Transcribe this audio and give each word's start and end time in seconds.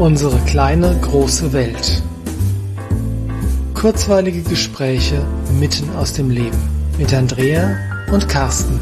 Unsere 0.00 0.38
kleine 0.46 0.98
große 1.02 1.52
Welt. 1.52 2.02
Kurzweilige 3.74 4.40
Gespräche 4.40 5.22
mitten 5.58 5.94
aus 5.94 6.14
dem 6.14 6.30
Leben 6.30 6.56
mit 6.96 7.12
Andrea 7.12 7.76
und 8.10 8.26
Carsten. 8.26 8.80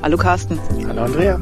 Hallo 0.00 0.16
Carsten. 0.16 0.58
Hallo 0.88 1.02
Andrea. 1.02 1.38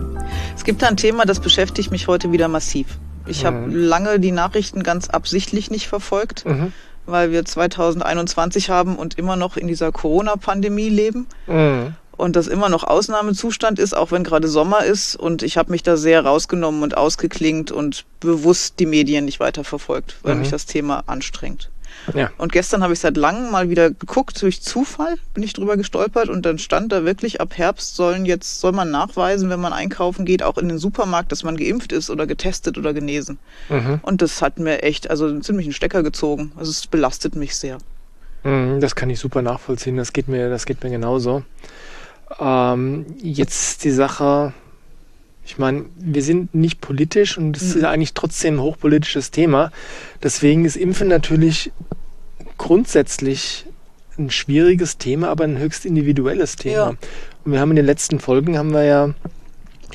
Es 0.57 0.65
gibt 0.65 0.83
ein 0.83 0.97
Thema, 0.97 1.25
das 1.25 1.39
beschäftigt 1.39 1.93
mich 1.93 2.09
heute 2.09 2.33
wieder 2.33 2.49
massiv. 2.49 2.99
Ich 3.27 3.45
mhm. 3.45 3.47
habe 3.47 3.71
lange 3.71 4.19
die 4.19 4.33
Nachrichten 4.33 4.83
ganz 4.83 5.09
absichtlich 5.09 5.71
nicht 5.71 5.87
verfolgt, 5.87 6.45
mhm. 6.45 6.73
weil 7.07 7.31
wir 7.31 7.45
2021 7.45 8.71
haben 8.71 8.97
und 8.97 9.19
immer 9.19 9.37
noch 9.37 9.57
in 9.57 9.69
dieser 9.69 9.93
Corona-Pandemie 9.93 10.89
leben. 10.89 11.29
Mhm 11.47 11.95
und 12.21 12.37
das 12.37 12.47
immer 12.47 12.69
noch 12.69 12.85
Ausnahmezustand 12.85 13.79
ist, 13.79 13.97
auch 13.97 14.13
wenn 14.13 14.25
gerade 14.25 14.49
Sommer 14.49 14.85
ist. 14.85 15.17
Und 15.17 15.43
ich 15.43 15.57
habe 15.57 15.71
mich 15.71 15.83
da 15.83 15.97
sehr 15.97 16.25
rausgenommen 16.25 16.83
und 16.83 16.97
ausgeklingt 16.97 17.73
und 17.73 18.05
bewusst 18.21 18.75
die 18.79 18.87
Medien 18.87 19.25
nicht 19.25 19.41
weiter 19.41 19.65
verfolgt, 19.65 20.17
weil 20.23 20.35
mhm. 20.35 20.43
mich 20.43 20.51
das 20.51 20.67
Thema 20.67 21.05
anstrengt. 21.07 21.71
Ja. 22.15 22.31
Und 22.39 22.53
gestern 22.53 22.83
habe 22.83 22.93
ich 22.93 23.01
seit 23.01 23.17
langem 23.17 23.51
mal 23.51 23.69
wieder 23.69 23.91
geguckt, 23.91 24.41
durch 24.41 24.63
Zufall 24.63 25.17
bin 25.35 25.43
ich 25.43 25.53
drüber 25.53 25.77
gestolpert 25.77 26.29
und 26.29 26.47
dann 26.47 26.59
stand 26.59 26.93
da 26.93 27.05
wirklich, 27.05 27.41
ab 27.41 27.57
Herbst 27.57 27.97
sollen 27.97 28.25
jetzt, 28.27 28.61
soll 28.61 28.73
man 28.73 28.91
nachweisen, 28.91 29.51
wenn 29.51 29.61
man 29.61 29.73
einkaufen 29.73 30.25
geht, 30.25 30.43
auch 30.43 30.57
in 30.57 30.69
den 30.69 30.79
Supermarkt, 30.79 31.33
dass 31.33 31.43
man 31.43 31.57
geimpft 31.57 31.93
ist 31.93 32.09
oder 32.09 32.27
getestet 32.27 32.79
oder 32.79 32.95
genesen. 32.95 33.39
Mhm. 33.69 34.01
Und 34.03 34.23
das 34.23 34.41
hat 34.41 34.59
mir 34.59 34.83
echt, 34.83 35.11
also 35.11 35.41
ziemlich 35.41 35.67
einen 35.67 35.73
Stecker 35.73 36.03
gezogen. 36.03 36.53
Also 36.57 36.71
es 36.71 36.87
belastet 36.87 37.35
mich 37.35 37.57
sehr. 37.57 37.79
Mhm, 38.45 38.81
das 38.81 38.95
kann 38.95 39.11
ich 39.11 39.19
super 39.19 39.43
nachvollziehen. 39.43 39.97
Das 39.97 40.13
geht 40.13 40.29
mir, 40.29 40.49
das 40.49 40.67
geht 40.67 40.83
mir 40.83 40.91
genauso. 40.91 41.43
Ähm, 42.39 43.07
jetzt 43.23 43.85
die 43.85 43.91
Sache, 43.91 44.53
ich 45.45 45.59
meine, 45.59 45.87
wir 45.97 46.23
sind 46.23 46.55
nicht 46.55 46.81
politisch 46.81 47.37
und 47.37 47.57
es 47.57 47.75
mhm. 47.75 47.81
ist 47.81 47.85
eigentlich 47.85 48.15
trotzdem 48.15 48.57
ein 48.57 48.63
hochpolitisches 48.63 49.31
Thema. 49.31 49.73
Deswegen 50.23 50.65
ist 50.65 50.77
Impfen 50.77 51.09
natürlich 51.09 51.73
grundsätzlich 52.57 53.67
ein 54.19 54.31
schwieriges 54.31 54.99
Thema, 54.99 55.29
aber 55.29 55.45
ein 55.45 55.59
höchst 55.59 55.85
individuelles 55.87 56.57
Thema. 56.57 56.75
Ja. 56.77 56.95
Und 57.45 57.53
wir 57.53 57.61
haben 57.61 57.71
in 57.71 57.77
den 57.77 57.87
letzten 57.87 58.21
Folgen 58.21 58.59
haben 58.59 58.73
wir 58.73 58.85
ja 58.85 59.15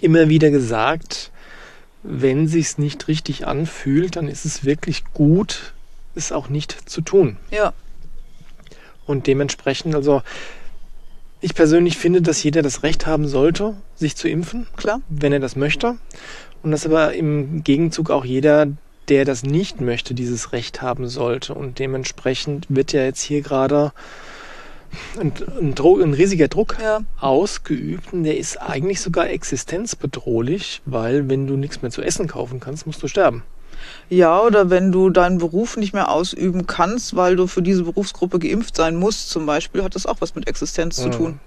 immer 0.01 0.29
wieder 0.29 0.49
gesagt, 0.49 1.31
wenn 2.03 2.47
sich's 2.47 2.77
nicht 2.77 3.07
richtig 3.07 3.47
anfühlt, 3.47 4.15
dann 4.15 4.27
ist 4.27 4.45
es 4.45 4.65
wirklich 4.65 5.03
gut, 5.13 5.73
es 6.15 6.31
auch 6.31 6.49
nicht 6.49 6.89
zu 6.89 7.01
tun. 7.01 7.37
Ja. 7.51 7.73
Und 9.05 9.27
dementsprechend, 9.27 9.95
also 9.95 10.21
ich 11.45 11.53
persönlich 11.53 11.99
finde, 11.99 12.23
dass 12.23 12.41
jeder 12.41 12.63
das 12.63 12.81
Recht 12.81 13.05
haben 13.05 13.27
sollte, 13.27 13.75
sich 13.95 14.15
zu 14.15 14.27
impfen. 14.27 14.65
Klar. 14.77 15.01
Wenn 15.09 15.31
er 15.31 15.39
das 15.39 15.55
möchte. 15.55 15.95
Und 16.63 16.71
dass 16.71 16.87
aber 16.87 17.13
im 17.13 17.63
Gegenzug 17.63 18.09
auch 18.09 18.25
jeder, 18.25 18.67
der 19.09 19.25
das 19.25 19.43
nicht 19.43 19.79
möchte, 19.79 20.15
dieses 20.15 20.53
Recht 20.53 20.81
haben 20.81 21.07
sollte. 21.07 21.53
Und 21.53 21.77
dementsprechend 21.77 22.65
wird 22.69 22.93
ja 22.93 23.03
jetzt 23.03 23.21
hier 23.21 23.41
gerade 23.41 23.93
ein, 25.19 25.33
ein, 25.59 25.75
ein 25.77 26.13
riesiger 26.15 26.47
Druck 26.47 26.77
ja. 26.81 27.01
ausgeübt 27.19 28.11
und 28.11 28.23
der 28.23 28.37
ist 28.37 28.59
eigentlich 28.59 28.99
sogar 29.01 29.29
existenzbedrohlich, 29.29 30.81
weil 30.85 31.29
wenn 31.29 31.45
du 31.45 31.57
nichts 31.57 31.83
mehr 31.83 31.91
zu 31.91 32.01
essen 32.01 32.27
kaufen 32.27 32.59
kannst, 32.59 32.87
musst 32.87 33.03
du 33.03 33.07
sterben. 33.07 33.43
Ja, 34.09 34.41
oder 34.41 34.69
wenn 34.69 34.91
du 34.91 35.09
deinen 35.09 35.37
Beruf 35.37 35.77
nicht 35.77 35.93
mehr 35.93 36.09
ausüben 36.09 36.67
kannst, 36.67 37.15
weil 37.15 37.35
du 37.35 37.47
für 37.47 37.61
diese 37.61 37.83
Berufsgruppe 37.83 38.39
geimpft 38.39 38.75
sein 38.75 38.95
musst, 38.95 39.29
zum 39.29 39.45
Beispiel, 39.45 39.83
hat 39.83 39.95
das 39.95 40.05
auch 40.05 40.17
was 40.19 40.35
mit 40.35 40.47
Existenz 40.47 40.97
ja. 40.97 41.03
zu 41.03 41.09
tun. 41.17 41.39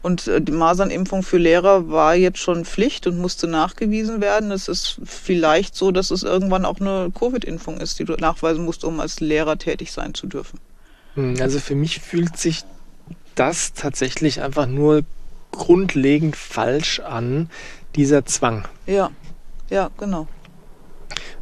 Und 0.00 0.28
äh, 0.28 0.40
die 0.40 0.52
Masernimpfung 0.52 1.22
für 1.22 1.38
Lehrer 1.38 1.88
war 1.88 2.14
jetzt 2.14 2.38
schon 2.38 2.64
Pflicht 2.64 3.06
und 3.06 3.18
musste 3.18 3.48
nachgewiesen 3.48 4.20
werden. 4.20 4.50
Es 4.52 4.68
ist 4.68 5.00
vielleicht 5.04 5.74
so, 5.74 5.90
dass 5.90 6.10
es 6.10 6.22
irgendwann 6.22 6.64
auch 6.64 6.80
eine 6.80 7.10
Covid-Impfung 7.12 7.78
ist, 7.78 7.98
die 7.98 8.04
du 8.04 8.14
nachweisen 8.14 8.64
musst, 8.64 8.84
um 8.84 9.00
als 9.00 9.20
Lehrer 9.20 9.58
tätig 9.58 9.92
sein 9.92 10.14
zu 10.14 10.26
dürfen. 10.26 10.60
Hm, 11.14 11.36
also 11.40 11.58
für 11.58 11.74
mich 11.74 12.00
fühlt 12.00 12.36
sich 12.36 12.64
das 13.34 13.72
tatsächlich 13.72 14.40
einfach 14.40 14.66
nur 14.66 15.02
grundlegend 15.50 16.36
falsch 16.36 17.00
an, 17.00 17.50
dieser 17.96 18.24
Zwang. 18.26 18.68
Ja, 18.86 19.10
ja, 19.70 19.90
genau. 19.98 20.28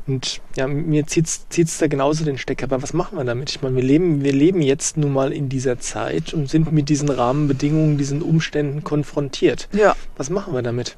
Und 0.07 0.41
ja, 0.57 0.69
mir 0.69 1.07
zieht 1.07 1.27
es 1.27 1.79
da 1.79 1.89
genauso 1.89 2.25
den 2.25 2.39
Stecker. 2.39 2.65
Aber 2.65 2.83
was 2.83 2.93
machen 2.93 3.19
wir 3.19 3.25
damit? 3.25 3.51
Ich 3.51 3.63
meine, 3.63 3.75
wir 3.77 3.83
leben, 3.83 4.23
wir 4.23 4.33
leben 4.33 4.63
jetzt 4.63 4.97
nun 4.97 5.13
mal 5.13 5.33
in 5.33 5.49
dieser 5.49 5.81
Zeit 5.81 6.33
und 6.33 6.49
sind 6.49 6.71
mit 6.71 6.89
diesen 6.89 7.09
Rahmenbedingungen, 7.09 7.99
diesen 7.99 8.23
Umständen 8.23 8.85
konfrontiert. 8.85 9.69
Ja. 9.73 9.97
Was 10.17 10.31
machen 10.31 10.55
wir 10.55 10.63
damit? 10.63 10.97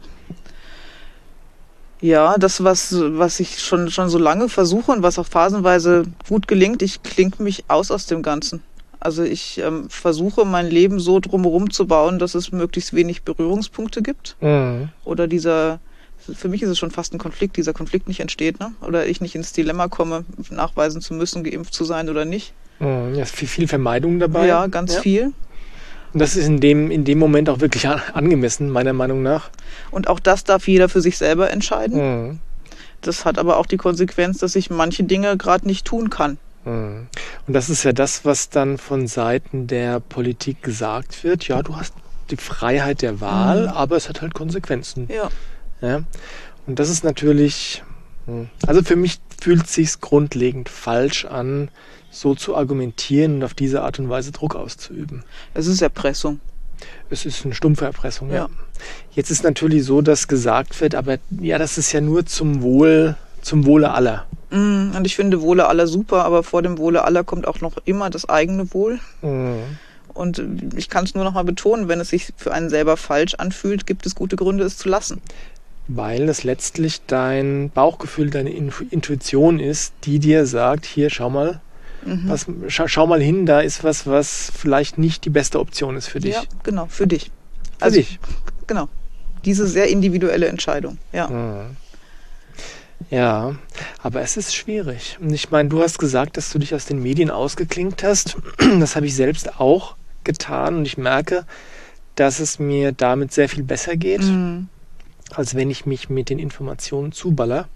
Ja, 2.01 2.37
das, 2.39 2.63
was, 2.63 2.95
was 2.97 3.41
ich 3.41 3.59
schon, 3.61 3.91
schon 3.91 4.09
so 4.09 4.19
lange 4.19 4.49
versuche 4.49 4.93
und 4.93 5.03
was 5.03 5.19
auch 5.19 5.27
phasenweise 5.27 6.05
gut 6.29 6.47
gelingt, 6.47 6.83
ich 6.83 7.03
klinge 7.03 7.35
mich 7.39 7.65
aus 7.69 7.91
aus 7.91 8.07
dem 8.07 8.23
Ganzen. 8.23 8.63
Also 9.01 9.23
ich 9.23 9.59
ähm, 9.59 9.89
versuche 9.89 10.45
mein 10.45 10.67
Leben 10.67 11.01
so 11.01 11.19
drumherum 11.19 11.71
zu 11.71 11.87
bauen, 11.87 12.19
dass 12.19 12.35
es 12.35 12.53
möglichst 12.53 12.95
wenig 12.95 13.23
Berührungspunkte 13.23 14.03
gibt. 14.03 14.37
Mhm. 14.41 14.91
Oder 15.05 15.29
dieser 15.29 15.81
für 16.35 16.49
mich 16.49 16.63
ist 16.63 16.69
es 16.69 16.79
schon 16.79 16.91
fast 16.91 17.15
ein 17.15 17.19
Konflikt, 17.19 17.57
dieser 17.57 17.73
Konflikt 17.73 18.09
nicht 18.09 18.21
entsteht, 18.21 18.61
ne? 18.61 18.73
Oder 18.81 19.07
ich 19.07 19.21
nicht 19.21 19.35
ins 19.35 19.53
Dilemma 19.53 19.89
komme, 19.89 20.25
nachweisen 20.51 21.01
zu 21.01 21.15
müssen, 21.15 21.45
geimpft 21.45 21.75
zu 21.75 21.85
sein 21.85 22.09
oder 22.09 22.25
nicht. 22.25 22.53
Hm, 22.79 23.15
ja, 23.15 23.23
ist 23.23 23.35
viel, 23.35 23.49
viel 23.49 23.69
Vermeidung 23.69 24.19
dabei. 24.19 24.47
Ja, 24.47 24.67
ganz 24.67 24.95
ja. 24.95 25.01
viel. 25.01 25.33
Und 26.13 26.21
das 26.21 26.37
ist 26.37 26.47
in 26.47 26.61
dem, 26.61 26.91
in 26.91 27.05
dem 27.05 27.19
Moment 27.19 27.51
auch 27.51 27.61
wirklich 27.61 27.87
angemessen, 27.89 28.71
meiner 28.71 28.93
Meinung 28.93 29.23
nach. 29.23 29.51
Und 29.91 30.09
auch 30.09 30.21
das 30.21 30.45
darf 30.45 30.67
jeder 30.67 30.89
für 30.89 31.01
sich 31.01 31.19
selber 31.19 31.51
entscheiden. 31.51 32.29
Mhm. 32.29 32.39
Das 33.01 33.25
hat 33.25 33.39
aber 33.39 33.59
auch 33.59 33.67
die 33.67 33.77
Konsequenz, 33.77 34.39
dass 34.39 34.57
ich 34.57 34.71
manche 34.71 35.05
Dinge 35.05 35.37
gerade 35.37 35.67
nicht 35.67 35.87
tun 35.87 36.11
kann. 36.11 36.39
Hm. 36.65 37.07
Und 37.47 37.55
das 37.55 37.71
ist 37.71 37.85
ja 37.85 37.93
das, 37.93 38.25
was 38.25 38.51
dann 38.51 38.79
von 38.79 39.07
Seiten 39.07 39.69
der 39.69 40.01
Politik 40.01 40.63
gesagt 40.63 41.23
wird. 41.23 41.47
Ja, 41.47 41.63
du 41.63 41.77
hast 41.77 41.95
die 42.31 42.37
Freiheit 42.37 43.03
der 43.03 43.21
Wahl, 43.21 43.63
mhm. 43.63 43.69
aber 43.69 43.97
es 43.97 44.09
hat 44.09 44.21
halt 44.21 44.35
Konsequenzen. 44.35 45.09
Ja. 45.11 45.31
Ja? 45.81 46.03
Und 46.67 46.79
das 46.79 46.91
ist 46.91 47.05
natürlich, 47.05 47.83
hm, 48.27 48.49
also 48.67 48.83
für 48.83 48.97
mich 48.97 49.19
fühlt 49.41 49.65
es 49.65 49.75
sich 49.75 50.01
grundlegend 50.01 50.69
falsch 50.69 51.25
an, 51.25 51.71
so 52.11 52.35
zu 52.35 52.57
argumentieren 52.57 53.37
und 53.37 53.45
auf 53.45 53.55
diese 53.55 53.83
Art 53.83 53.99
und 53.99 54.09
Weise 54.09 54.33
Druck 54.33 54.55
auszuüben. 54.55 55.25
Es 55.55 55.67
ist 55.67 55.83
Erpressung. 55.83 56.41
Es 57.11 57.27
ist 57.27 57.45
eine 57.45 57.55
stumpfe 57.55 57.87
Erpressung, 57.87 58.31
ja. 58.31 58.37
ja. 58.37 58.49
Jetzt 59.13 59.31
ist 59.31 59.43
natürlich 59.43 59.85
so, 59.85 60.01
dass 60.01 60.29
gesagt 60.29 60.81
wird, 60.81 60.95
aber 60.95 61.19
ja, 61.41 61.59
das 61.59 61.79
ist 61.79 61.93
ja 61.93 62.01
nur 62.01 62.27
zum 62.27 62.63
Wohl, 62.63 63.17
zum 63.43 63.67
Wohle 63.67 63.93
aller. 63.93 64.27
Mm, 64.51 64.93
und 64.97 65.07
ich 65.07 65.17
finde 65.17 65.41
Wohle 65.41 65.67
aller 65.67 65.87
super, 65.87 66.25
aber 66.25 66.43
vor 66.43 66.63
dem 66.63 66.79
Wohle 66.79 67.05
aller 67.05 67.25
kommt 67.25 67.49
auch 67.49 67.61
noch 67.61 67.79
immer 67.85 68.11
das 68.11 68.29
eigene 68.29 68.73
Wohl. 68.73 69.01
Mm. 69.23 69.63
Und 70.15 70.43
ich 70.77 70.89
kann 70.89 71.05
es 71.05 71.15
nur 71.15 71.25
noch 71.25 71.35
mal 71.35 71.45
betonen, 71.45 71.89
wenn 71.89 72.01
es 72.01 72.11
sich 72.11 72.33
für 72.37 72.53
einen 72.53 72.71
selber 72.71 72.97
falsch 72.97 73.35
anfühlt, 73.35 73.87
gibt 73.87 74.05
es 74.07 74.15
gute 74.15 74.37
Gründe, 74.37 74.65
es 74.65 74.77
zu 74.77 74.89
lassen 74.89 75.21
weil 75.89 76.29
es 76.29 76.45
letztlich 76.45 77.01
dein 77.07 77.71
Bauchgefühl, 77.71 78.29
deine 78.29 78.51
Intuition 78.51 79.59
ist, 79.59 79.95
die 80.05 80.19
dir 80.19 80.47
sagt, 80.47 80.85
hier 80.85 81.09
schau 81.09 81.31
mal, 81.31 81.61
mhm. 82.05 82.25
was, 82.27 82.47
schau, 82.69 82.87
schau, 82.87 83.07
mal 83.07 83.21
hin, 83.21 83.47
da 83.47 83.61
ist 83.61 83.83
was, 83.83 84.07
was 84.07 84.53
vielleicht 84.55 84.99
nicht 84.99 85.25
die 85.25 85.31
beste 85.31 85.59
Option 85.59 85.97
ist 85.97 86.07
für 86.07 86.21
dich. 86.21 86.35
Ja, 86.35 86.43
genau, 86.63 86.87
für 86.87 87.07
dich. 87.07 87.31
Für 87.79 87.85
also, 87.85 87.97
dich. 87.97 88.21
Genau. 88.67 88.89
Diese 89.47 89.67
sehr 89.67 89.89
individuelle 89.89 90.47
Entscheidung, 90.47 90.99
ja. 91.13 91.29
Mhm. 91.29 91.77
Ja, 93.11 93.55
aber 94.03 94.21
es 94.21 94.37
ist 94.37 94.55
schwierig. 94.55 95.17
Und 95.21 95.33
ich 95.33 95.51
meine, 95.51 95.71
du 95.71 95.81
hast 95.83 95.99
gesagt, 95.99 96.37
dass 96.37 96.51
du 96.51 96.59
dich 96.59 96.75
aus 96.75 96.85
den 96.85 97.01
Medien 97.01 97.31
ausgeklinkt 97.31 98.03
hast. 98.03 98.37
Das 98.81 98.97
habe 98.97 99.07
ich 99.07 99.15
selbst 99.15 99.59
auch 99.59 99.97
getan 100.25 100.77
und 100.77 100.85
ich 100.85 100.99
merke, 100.99 101.47
dass 102.17 102.41
es 102.41 102.59
mir 102.59 102.93
damit 102.93 103.33
sehr 103.33 103.49
viel 103.49 103.63
besser 103.63 103.97
geht. 103.97 104.23
Mhm 104.23 104.69
als 105.35 105.55
wenn 105.55 105.71
ich 105.71 105.87
mich 105.87 106.09
mit 106.09 106.31
den 106.31 106.39
Informationen 106.39 107.13
zuballer. 107.13 107.69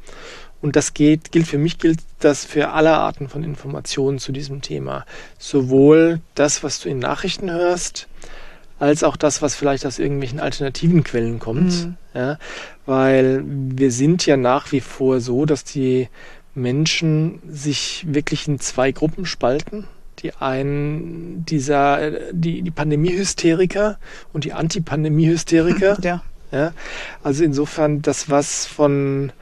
Und 0.61 0.77
das 0.77 0.95
geht, 0.95 1.33
gilt 1.33 1.49
für 1.49 1.59
mich, 1.59 1.79
gilt 1.79 1.99
das 2.21 2.45
für 2.45 2.71
alle 2.71 2.93
Arten 2.93 3.29
von 3.29 3.43
Informationen 3.43 4.19
zu 4.19 4.31
diesem 4.31 4.63
Thema. 4.63 5.05
Sowohl 5.39 6.21
das, 6.37 6.63
was 6.63 6.79
du 6.79 6.89
in 6.89 7.01
Nachrichten 7.01 7.51
hörst, 7.51 8.07
als 8.79 9.03
auch 9.05 9.17
das, 9.17 9.43
was 9.43 9.55
vielleicht 9.55 9.87
aus 9.87 9.99
irgendwelchen 9.99 10.41
alternativen 10.41 11.05
Quellen 11.05 11.39
kommt. 11.39 11.73
Mhm. 11.73 11.97
Ja, 12.15 12.39
weil 12.87 13.43
wir 13.47 13.91
sind 13.91 14.27
ja 14.27 14.37
nach 14.37 14.73
wie 14.73 14.81
vor 14.81 15.21
so, 15.21 15.47
dass 15.47 15.65
die 15.65 16.09
Menschen 16.55 17.41
sich 17.49 18.05
wirklich 18.09 18.47
in 18.49 18.61
zwei 18.61 18.93
Gruppen 18.93 19.25
spalten. 19.25 19.87
Die 20.19 20.35
einen, 20.35 21.45
dieser, 21.45 22.33
die, 22.33 22.63
die 22.63 22.71
Pandemie-Hysteriker 22.71 23.99
und 24.33 24.45
die 24.45 24.53
Antipandemie-Hysteriker. 24.53 25.99
Ja. 26.03 26.23
Ja? 26.53 26.73
Also 27.23 27.43
insofern, 27.43 28.03
das, 28.03 28.31
was 28.31 28.67
von 28.67 29.33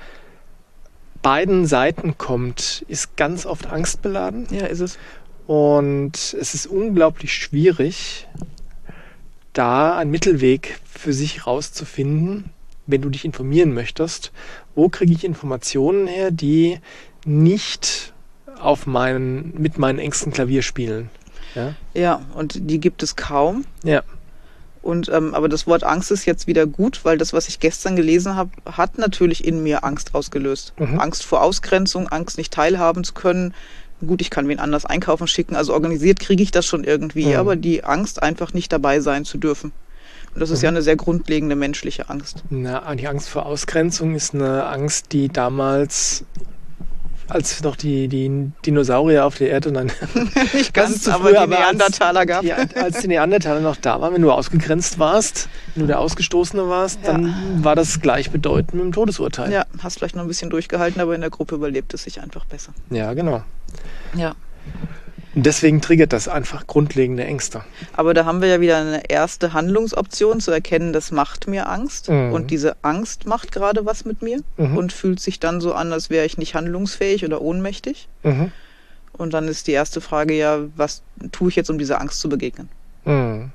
beiden 1.22 1.66
Seiten 1.66 2.16
kommt, 2.16 2.84
ist 2.88 3.16
ganz 3.16 3.44
oft 3.44 3.66
angstbeladen. 3.66 4.46
Ja, 4.50 4.66
ist 4.66 4.80
es. 4.80 4.98
Und 5.46 6.14
es 6.14 6.54
ist 6.54 6.66
unglaublich 6.66 7.34
schwierig, 7.34 8.26
da 9.52 9.98
einen 9.98 10.10
Mittelweg 10.10 10.78
für 10.84 11.12
sich 11.12 11.46
rauszufinden, 11.46 12.50
wenn 12.86 13.02
du 13.02 13.10
dich 13.10 13.24
informieren 13.24 13.74
möchtest, 13.74 14.32
wo 14.74 14.88
kriege 14.88 15.12
ich 15.12 15.24
Informationen 15.24 16.06
her, 16.06 16.30
die 16.30 16.78
nicht 17.24 18.12
auf 18.58 18.86
meinen, 18.86 19.54
mit 19.60 19.78
meinen 19.78 19.98
Ängsten 19.98 20.32
Klavier 20.32 20.62
spielen. 20.62 21.10
Ja, 21.54 21.74
ja 21.94 22.22
und 22.34 22.70
die 22.70 22.78
gibt 22.78 23.02
es 23.02 23.16
kaum. 23.16 23.64
Ja. 23.82 24.02
Und 24.82 25.10
ähm, 25.10 25.34
aber 25.34 25.48
das 25.48 25.66
Wort 25.66 25.84
Angst 25.84 26.10
ist 26.10 26.24
jetzt 26.24 26.46
wieder 26.46 26.66
gut, 26.66 27.00
weil 27.04 27.18
das, 27.18 27.32
was 27.32 27.48
ich 27.48 27.60
gestern 27.60 27.96
gelesen 27.96 28.34
habe, 28.36 28.50
hat 28.64 28.96
natürlich 28.96 29.44
in 29.44 29.62
mir 29.62 29.84
Angst 29.84 30.14
ausgelöst. 30.14 30.72
Mhm. 30.78 30.98
Angst 30.98 31.24
vor 31.24 31.42
Ausgrenzung, 31.42 32.08
Angst 32.08 32.38
nicht 32.38 32.52
teilhaben 32.52 33.04
zu 33.04 33.12
können. 33.12 33.54
Gut, 34.06 34.22
ich 34.22 34.30
kann 34.30 34.48
wen 34.48 34.58
anders 34.58 34.86
einkaufen 34.86 35.26
schicken, 35.26 35.54
also 35.56 35.74
organisiert 35.74 36.20
kriege 36.20 36.42
ich 36.42 36.50
das 36.50 36.64
schon 36.64 36.84
irgendwie, 36.84 37.26
mhm. 37.26 37.36
aber 37.36 37.56
die 37.56 37.84
Angst, 37.84 38.22
einfach 38.22 38.54
nicht 38.54 38.72
dabei 38.72 39.00
sein 39.00 39.26
zu 39.26 39.36
dürfen. 39.36 39.72
Und 40.34 40.40
das 40.40 40.48
ist 40.48 40.60
mhm. 40.60 40.64
ja 40.64 40.68
eine 40.70 40.82
sehr 40.82 40.96
grundlegende 40.96 41.56
menschliche 41.56 42.08
Angst. 42.08 42.42
Na, 42.48 42.94
die 42.94 43.06
Angst 43.06 43.28
vor 43.28 43.44
Ausgrenzung 43.44 44.14
ist 44.14 44.34
eine 44.34 44.64
Angst, 44.66 45.12
die 45.12 45.28
damals 45.28 46.24
als 47.30 47.62
noch 47.62 47.76
die, 47.76 48.08
die 48.08 48.50
Dinosaurier 48.64 49.24
auf 49.24 49.36
der 49.36 49.50
Erde, 49.50 49.72
nein, 49.72 49.92
nicht 50.52 50.74
ganz, 50.74 51.02
zu 51.02 51.12
früh, 51.12 51.36
aber 51.36 51.46
die 51.46 51.60
Neandertaler 51.60 52.26
gab. 52.26 52.42
Die, 52.42 52.52
als 52.52 53.00
die 53.00 53.08
Neandertaler 53.08 53.60
noch 53.60 53.76
da 53.76 54.00
waren, 54.00 54.14
wenn 54.14 54.22
du 54.22 54.30
ausgegrenzt 54.30 54.98
warst, 54.98 55.48
wenn 55.74 55.82
du 55.82 55.86
der 55.86 56.00
Ausgestoßene 56.00 56.68
warst, 56.68 57.00
ja. 57.04 57.12
dann 57.12 57.64
war 57.64 57.76
das 57.76 58.00
gleichbedeutend 58.00 58.74
mit 58.74 58.84
dem 58.84 58.92
Todesurteil. 58.92 59.52
Ja, 59.52 59.66
hast 59.82 59.98
vielleicht 59.98 60.16
noch 60.16 60.22
ein 60.22 60.28
bisschen 60.28 60.50
durchgehalten, 60.50 61.00
aber 61.00 61.14
in 61.14 61.20
der 61.20 61.30
Gruppe 61.30 61.54
überlebt 61.54 61.94
es 61.94 62.04
sich 62.04 62.20
einfach 62.20 62.44
besser. 62.44 62.72
Ja, 62.90 63.12
genau. 63.14 63.42
Ja. 64.14 64.34
Und 65.34 65.46
deswegen 65.46 65.80
triggert 65.80 66.12
das 66.12 66.26
einfach 66.26 66.66
grundlegende 66.66 67.24
Ängste. 67.24 67.62
Aber 67.92 68.14
da 68.14 68.24
haben 68.24 68.40
wir 68.40 68.48
ja 68.48 68.60
wieder 68.60 68.78
eine 68.78 69.08
erste 69.08 69.52
Handlungsoption 69.52 70.40
zu 70.40 70.50
erkennen, 70.50 70.92
das 70.92 71.12
macht 71.12 71.46
mir 71.46 71.68
Angst. 71.68 72.08
Mhm. 72.08 72.32
Und 72.32 72.50
diese 72.50 72.76
Angst 72.82 73.26
macht 73.26 73.52
gerade 73.52 73.86
was 73.86 74.04
mit 74.04 74.22
mir 74.22 74.42
mhm. 74.56 74.76
und 74.76 74.92
fühlt 74.92 75.20
sich 75.20 75.38
dann 75.38 75.60
so 75.60 75.72
an, 75.72 75.92
als 75.92 76.10
wäre 76.10 76.26
ich 76.26 76.36
nicht 76.36 76.54
handlungsfähig 76.54 77.24
oder 77.24 77.40
ohnmächtig. 77.42 78.08
Mhm. 78.24 78.50
Und 79.12 79.32
dann 79.34 79.46
ist 79.46 79.66
die 79.66 79.72
erste 79.72 80.00
Frage 80.00 80.34
ja, 80.36 80.60
was 80.76 81.02
tue 81.30 81.50
ich 81.50 81.56
jetzt, 81.56 81.70
um 81.70 81.78
dieser 81.78 82.00
Angst 82.00 82.20
zu 82.20 82.28
begegnen? 82.28 82.68
Mhm. 83.04 83.52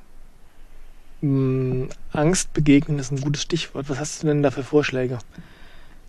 Mm, 1.21 1.89
Angst 2.11 2.53
begegnen 2.53 2.99
ist 2.99 3.11
ein 3.11 3.19
gutes 3.19 3.41
Stichwort. 3.41 3.89
Was 3.89 3.99
hast 3.99 4.23
du 4.23 4.27
denn 4.27 4.43
da 4.43 4.51
für 4.51 4.63
Vorschläge? 4.63 5.17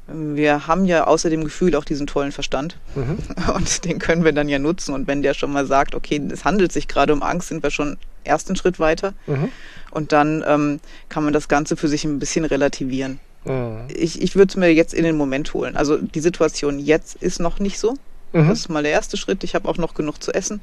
Wir 0.09 0.69
haben 0.69 0.85
ja 0.85 1.07
außer 1.07 1.31
dem 1.31 1.43
Gefühl 1.43 1.75
auch 1.75 1.85
diesen 1.85 2.07
tollen 2.07 2.31
Verstand 2.31 2.79
mhm. 2.95 3.19
und 3.55 3.85
den 3.85 3.99
können 3.99 4.25
wir 4.25 4.33
dann 4.33 4.49
ja 4.49 4.59
nutzen. 4.59 4.95
Und 4.95 5.07
wenn 5.07 5.23
der 5.23 5.35
schon 5.35 5.53
mal 5.53 5.67
sagt, 5.67 5.95
okay, 5.95 6.21
es 6.33 6.45
handelt 6.45 6.73
sich 6.73 6.87
gerade 6.87 7.13
um 7.13 7.23
Angst, 7.23 7.49
sind 7.49 7.63
wir 7.63 7.71
schon 7.71 7.97
ersten 8.25 8.57
Schritt 8.57 8.79
weiter. 8.79 9.15
Mhm. 9.27 9.49
Und 9.91 10.13
dann 10.13 10.45
ähm, 10.47 10.81
kann 11.09 11.25
man 11.25 11.33
das 11.33 11.49
Ganze 11.49 11.77
für 11.77 11.89
sich 11.89 12.05
ein 12.05 12.19
bisschen 12.19 12.45
relativieren. 12.45 13.19
Mhm. 13.45 13.87
Ich, 13.89 14.21
ich 14.21 14.37
würde 14.37 14.51
es 14.51 14.57
mir 14.57 14.73
jetzt 14.73 14.95
in 14.95 15.05
den 15.05 15.17
Moment 15.17 15.55
holen. 15.55 15.77
Also 15.77 15.97
die 15.97 16.21
Situation 16.21 16.79
jetzt 16.79 17.17
ist 17.17 17.41
noch 17.41 17.59
nicht 17.59 17.79
so. 17.79 17.95
Mhm. 18.33 18.49
Das 18.49 18.61
ist 18.61 18.69
mal 18.69 18.83
der 18.83 18.93
erste 18.93 19.17
Schritt. 19.17 19.43
Ich 19.45 19.55
habe 19.55 19.69
auch 19.69 19.79
noch 19.79 19.95
genug 19.95 20.23
zu 20.23 20.33
essen 20.33 20.61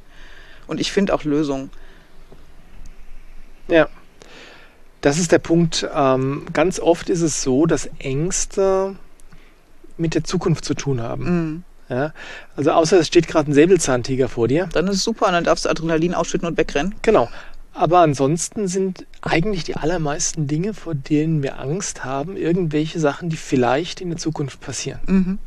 und 0.67 0.79
ich 0.79 0.91
finde 0.91 1.13
auch 1.13 1.23
Lösungen. 1.23 1.69
Ja. 3.67 3.89
Das 5.01 5.19
ist 5.19 5.33
der 5.33 5.39
Punkt. 5.39 5.87
Ähm, 5.93 6.45
ganz 6.53 6.79
oft 6.79 7.09
ist 7.09 7.21
es 7.21 7.41
so, 7.41 7.65
dass 7.65 7.89
Ängste 7.99 8.95
mit 9.97 10.15
der 10.15 10.23
Zukunft 10.23 10.65
zu 10.65 10.73
tun 10.73 11.01
haben. 11.01 11.23
Mhm. 11.23 11.63
Ja, 11.89 12.13
also 12.55 12.71
außer 12.71 12.99
es 12.99 13.07
steht 13.07 13.27
gerade 13.27 13.51
ein 13.51 13.53
Säbelzahntiger 13.53 14.29
vor 14.29 14.47
dir. 14.47 14.67
Dann 14.71 14.87
ist 14.87 14.97
es 14.97 15.03
super 15.03 15.27
und 15.27 15.33
dann 15.33 15.43
darfst 15.43 15.65
du 15.65 15.69
Adrenalin 15.69 16.13
ausschütten 16.13 16.47
und 16.47 16.57
wegrennen. 16.57 16.95
Genau. 17.01 17.29
Aber 17.73 17.99
ansonsten 17.99 18.67
sind 18.67 19.05
eigentlich 19.21 19.63
die 19.63 19.75
allermeisten 19.75 20.47
Dinge, 20.47 20.73
vor 20.73 20.93
denen 20.93 21.41
wir 21.43 21.59
Angst 21.59 22.05
haben, 22.05 22.37
irgendwelche 22.37 22.99
Sachen, 22.99 23.29
die 23.29 23.35
vielleicht 23.35 23.99
in 23.99 24.09
der 24.09 24.17
Zukunft 24.17 24.61
passieren. 24.61 24.99
Mhm. 25.07 25.39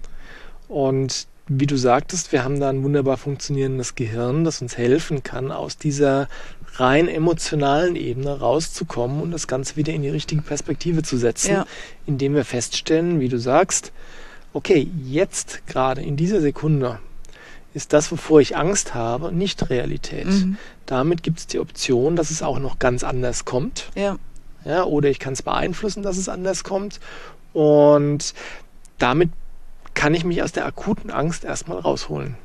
Und 0.68 1.28
wie 1.48 1.66
du 1.66 1.76
sagtest, 1.76 2.32
wir 2.32 2.42
haben 2.42 2.58
da 2.58 2.68
ein 2.68 2.82
wunderbar 2.82 3.16
funktionierendes 3.16 3.94
Gehirn, 3.94 4.44
das 4.44 4.60
uns 4.60 4.76
helfen 4.76 5.22
kann, 5.22 5.52
aus 5.52 5.78
dieser 5.78 6.28
rein 6.74 7.08
emotionalen 7.08 7.94
Ebene 7.94 8.40
rauszukommen 8.40 9.22
und 9.22 9.30
das 9.30 9.46
Ganze 9.46 9.76
wieder 9.76 9.92
in 9.92 10.02
die 10.02 10.08
richtige 10.08 10.42
Perspektive 10.42 11.02
zu 11.02 11.16
setzen, 11.16 11.52
ja. 11.52 11.66
indem 12.04 12.34
wir 12.34 12.44
feststellen, 12.44 13.20
wie 13.20 13.28
du 13.28 13.38
sagst, 13.38 13.92
okay, 14.56 14.90
jetzt 15.04 15.66
gerade 15.66 16.00
in 16.00 16.16
dieser 16.16 16.40
Sekunde 16.40 16.98
ist 17.74 17.92
das, 17.92 18.10
wovor 18.10 18.40
ich 18.40 18.56
Angst 18.56 18.94
habe, 18.94 19.30
nicht 19.30 19.68
Realität. 19.68 20.24
Mhm. 20.24 20.56
Damit 20.86 21.22
gibt 21.22 21.40
es 21.40 21.46
die 21.46 21.58
Option, 21.58 22.16
dass 22.16 22.30
es 22.30 22.42
auch 22.42 22.58
noch 22.58 22.78
ganz 22.78 23.04
anders 23.04 23.44
kommt. 23.44 23.90
Ja. 23.94 24.16
Ja, 24.64 24.84
oder 24.84 25.10
ich 25.10 25.18
kann 25.18 25.34
es 25.34 25.42
beeinflussen, 25.42 26.02
dass 26.02 26.16
es 26.16 26.30
anders 26.30 26.64
kommt. 26.64 27.00
Und 27.52 28.32
damit 28.96 29.28
kann 29.92 30.14
ich 30.14 30.24
mich 30.24 30.42
aus 30.42 30.52
der 30.52 30.64
akuten 30.64 31.10
Angst 31.10 31.44
erstmal 31.44 31.78
rausholen. 31.78 32.36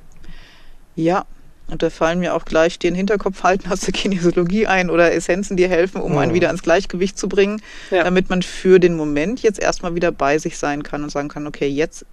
Ja, 0.97 1.25
und 1.67 1.81
da 1.81 1.89
fallen 1.89 2.19
mir 2.19 2.35
auch 2.35 2.43
gleich 2.43 2.79
den 2.79 2.95
Hinterkopf 2.95 3.43
halten 3.43 3.71
aus 3.71 3.79
der 3.81 3.93
Kinesiologie 3.93 4.67
ein 4.67 4.89
oder 4.89 5.13
Essenzen, 5.13 5.55
die 5.55 5.67
helfen, 5.69 6.01
um 6.01 6.15
oh. 6.15 6.19
einen 6.19 6.33
wieder 6.33 6.49
ins 6.49 6.63
Gleichgewicht 6.63 7.17
zu 7.17 7.29
bringen, 7.29 7.61
ja. 7.91 8.03
damit 8.03 8.29
man 8.29 8.41
für 8.41 8.79
den 8.79 8.95
Moment 8.95 9.41
jetzt 9.41 9.59
erstmal 9.59 9.95
wieder 9.95 10.11
bei 10.11 10.37
sich 10.37 10.57
sein 10.57 10.83
kann 10.83 11.03
und 11.03 11.09
sagen 11.09 11.29
kann, 11.29 11.47
okay, 11.47 11.67
jetzt 11.67 12.05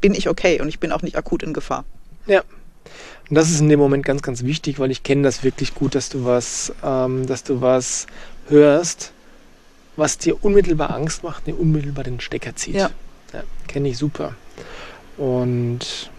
bin 0.00 0.14
ich 0.14 0.28
okay 0.28 0.60
und 0.60 0.68
ich 0.68 0.78
bin 0.78 0.92
auch 0.92 1.02
nicht 1.02 1.16
akut 1.16 1.42
in 1.42 1.52
Gefahr. 1.52 1.84
Ja. 2.26 2.42
Und 3.28 3.36
das 3.36 3.50
ist 3.50 3.60
in 3.60 3.68
dem 3.68 3.78
Moment 3.78 4.04
ganz, 4.04 4.22
ganz 4.22 4.44
wichtig, 4.44 4.78
weil 4.78 4.90
ich 4.90 5.02
kenne 5.02 5.22
das 5.22 5.42
wirklich 5.42 5.74
gut, 5.74 5.94
dass 5.94 6.08
du 6.08 6.24
was, 6.24 6.72
ähm, 6.84 7.26
dass 7.26 7.44
du 7.44 7.60
was 7.60 8.06
hörst, 8.48 9.12
was 9.96 10.18
dir 10.18 10.44
unmittelbar 10.44 10.90
Angst 10.90 11.22
macht, 11.22 11.46
dir 11.46 11.58
unmittelbar 11.58 12.04
den 12.04 12.20
Stecker 12.20 12.56
zieht. 12.56 12.74
Ja. 12.74 12.90
ja 13.32 13.42
kenne 13.68 13.88
ich 13.88 13.98
super. 13.98 14.34
Und 15.16 16.10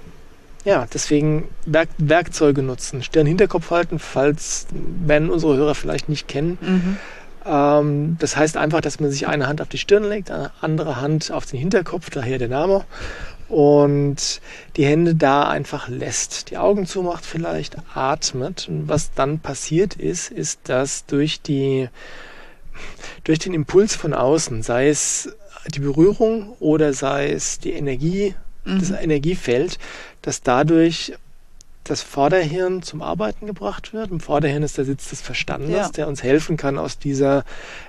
ja, 0.63 0.85
deswegen 0.93 1.47
Werk 1.65 1.89
Werkzeuge 1.97 2.61
nutzen. 2.61 3.03
Stirn 3.03 3.25
Hinterkopf 3.25 3.71
halten, 3.71 3.99
falls, 3.99 4.67
wenn 4.71 5.29
unsere 5.29 5.55
Hörer 5.55 5.75
vielleicht 5.75 6.09
nicht 6.09 6.27
kennen. 6.27 6.57
Mhm. 6.61 6.97
Ähm, 7.45 8.17
das 8.19 8.37
heißt 8.37 8.57
einfach, 8.57 8.81
dass 8.81 8.99
man 8.99 9.11
sich 9.11 9.27
eine 9.27 9.47
Hand 9.47 9.61
auf 9.61 9.69
die 9.69 9.77
Stirn 9.77 10.03
legt, 10.03 10.29
eine 10.29 10.51
andere 10.61 11.01
Hand 11.01 11.31
auf 11.31 11.45
den 11.45 11.59
Hinterkopf, 11.59 12.09
daher 12.09 12.37
der 12.37 12.49
Name. 12.49 12.85
Und 13.49 14.39
die 14.77 14.85
Hände 14.85 15.15
da 15.15 15.49
einfach 15.49 15.89
lässt. 15.89 16.51
Die 16.51 16.57
Augen 16.57 16.85
zumacht 16.85 17.25
vielleicht, 17.25 17.75
atmet. 17.93 18.67
Und 18.69 18.87
was 18.87 19.13
dann 19.13 19.39
passiert 19.39 19.95
ist, 19.95 20.31
ist, 20.31 20.69
dass 20.69 21.05
durch 21.05 21.41
die, 21.41 21.89
durch 23.25 23.39
den 23.39 23.53
Impuls 23.53 23.95
von 23.95 24.13
außen, 24.13 24.63
sei 24.63 24.87
es 24.87 25.35
die 25.67 25.79
Berührung 25.79 26.55
oder 26.59 26.93
sei 26.93 27.29
es 27.29 27.59
die 27.59 27.73
Energie, 27.73 28.35
mhm. 28.63 28.79
das 28.79 28.91
Energiefeld, 28.91 29.77
dass 30.21 30.41
dadurch 30.41 31.13
das 31.83 32.03
Vorderhirn 32.03 32.83
zum 32.83 33.01
Arbeiten 33.01 33.47
gebracht 33.47 33.91
wird. 33.93 34.11
Im 34.11 34.19
Vorderhirn 34.19 34.61
ist 34.61 34.77
der 34.77 34.85
Sitz 34.85 35.09
des 35.09 35.21
Verstandes, 35.21 35.71
ja. 35.71 35.89
der 35.89 36.07
uns 36.07 36.21
helfen 36.21 36.55
kann, 36.55 36.77
aus 36.77 36.99
dieser 36.99 37.43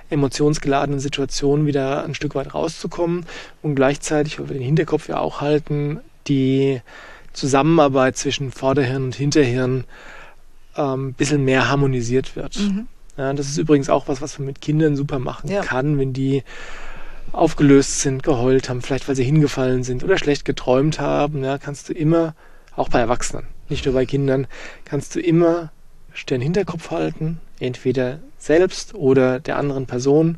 emotionsgeladenen 0.09 0.99
Situation 0.99 1.67
wieder 1.67 2.03
ein 2.03 2.15
Stück 2.15 2.33
weit 2.33 2.53
rauszukommen 2.53 3.25
und 3.61 3.75
gleichzeitig, 3.75 4.39
weil 4.39 4.49
wir 4.49 4.55
den 4.55 4.65
Hinterkopf 4.65 5.07
ja 5.09 5.19
auch 5.19 5.41
halten, 5.41 5.99
die 6.27 6.81
Zusammenarbeit 7.33 8.17
zwischen 8.17 8.51
Vorderhirn 8.51 9.05
und 9.05 9.15
Hinterhirn 9.15 9.83
ähm, 10.75 11.09
ein 11.09 11.13
bisschen 11.13 11.45
mehr 11.45 11.69
harmonisiert 11.69 12.35
wird. 12.35 12.57
Mhm. 12.57 12.87
Ja, 13.17 13.31
das 13.33 13.47
ist 13.47 13.57
übrigens 13.57 13.89
auch 13.89 14.07
was, 14.07 14.21
was 14.21 14.39
man 14.39 14.47
mit 14.47 14.59
Kindern 14.59 14.95
super 14.95 15.19
machen 15.19 15.49
ja. 15.51 15.61
kann, 15.61 15.99
wenn 15.99 16.13
die 16.13 16.43
aufgelöst 17.31 18.01
sind, 18.01 18.23
geheult 18.23 18.69
haben, 18.69 18.81
vielleicht 18.81 19.07
weil 19.07 19.15
sie 19.15 19.23
hingefallen 19.23 19.83
sind 19.83 20.03
oder 20.03 20.17
schlecht 20.17 20.45
geträumt 20.45 20.99
haben, 20.99 21.43
ja, 21.43 21.57
kannst 21.57 21.89
du 21.89 21.93
immer, 21.93 22.35
auch 22.75 22.89
bei 22.89 22.99
Erwachsenen, 22.99 23.47
nicht 23.69 23.85
nur 23.85 23.93
bei 23.93 24.05
Kindern, 24.05 24.47
kannst 24.85 25.15
du 25.15 25.19
immer 25.19 25.71
Stern 26.13 26.41
Hinterkopf 26.41 26.91
halten, 26.91 27.39
entweder 27.59 28.19
selbst 28.37 28.93
oder 28.93 29.39
der 29.39 29.57
anderen 29.57 29.85
Person, 29.85 30.37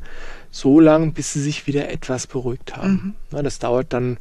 so 0.52 0.80
lang, 0.80 1.14
bis 1.14 1.34
sie 1.34 1.42
sich 1.42 1.68
wieder 1.68 1.90
etwas 1.90 2.28
beruhigt 2.28 2.78
haben. 2.78 3.16
Mhm. 3.30 3.36
Ja, 3.36 3.44
das 3.44 3.60
dauert 3.60 3.92
dann 3.92 4.18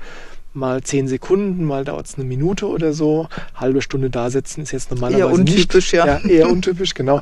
mal 0.54 0.82
zehn 0.82 1.08
Sekunden, 1.08 1.64
mal 1.64 1.84
dauert 1.84 2.06
es 2.06 2.14
eine 2.14 2.24
Minute 2.24 2.66
oder 2.66 2.92
so. 2.92 3.28
Halbe 3.54 3.82
Stunde 3.82 4.10
da 4.10 4.30
sitzen 4.30 4.62
ist 4.62 4.72
jetzt 4.72 4.90
normalerweise 4.90 5.26
eher 5.26 5.32
untypisch, 5.32 5.92
nicht. 5.92 6.04
Ja. 6.04 6.06
ja. 6.06 6.28
Eher 6.28 6.50
untypisch, 6.50 6.94
genau. 6.94 7.20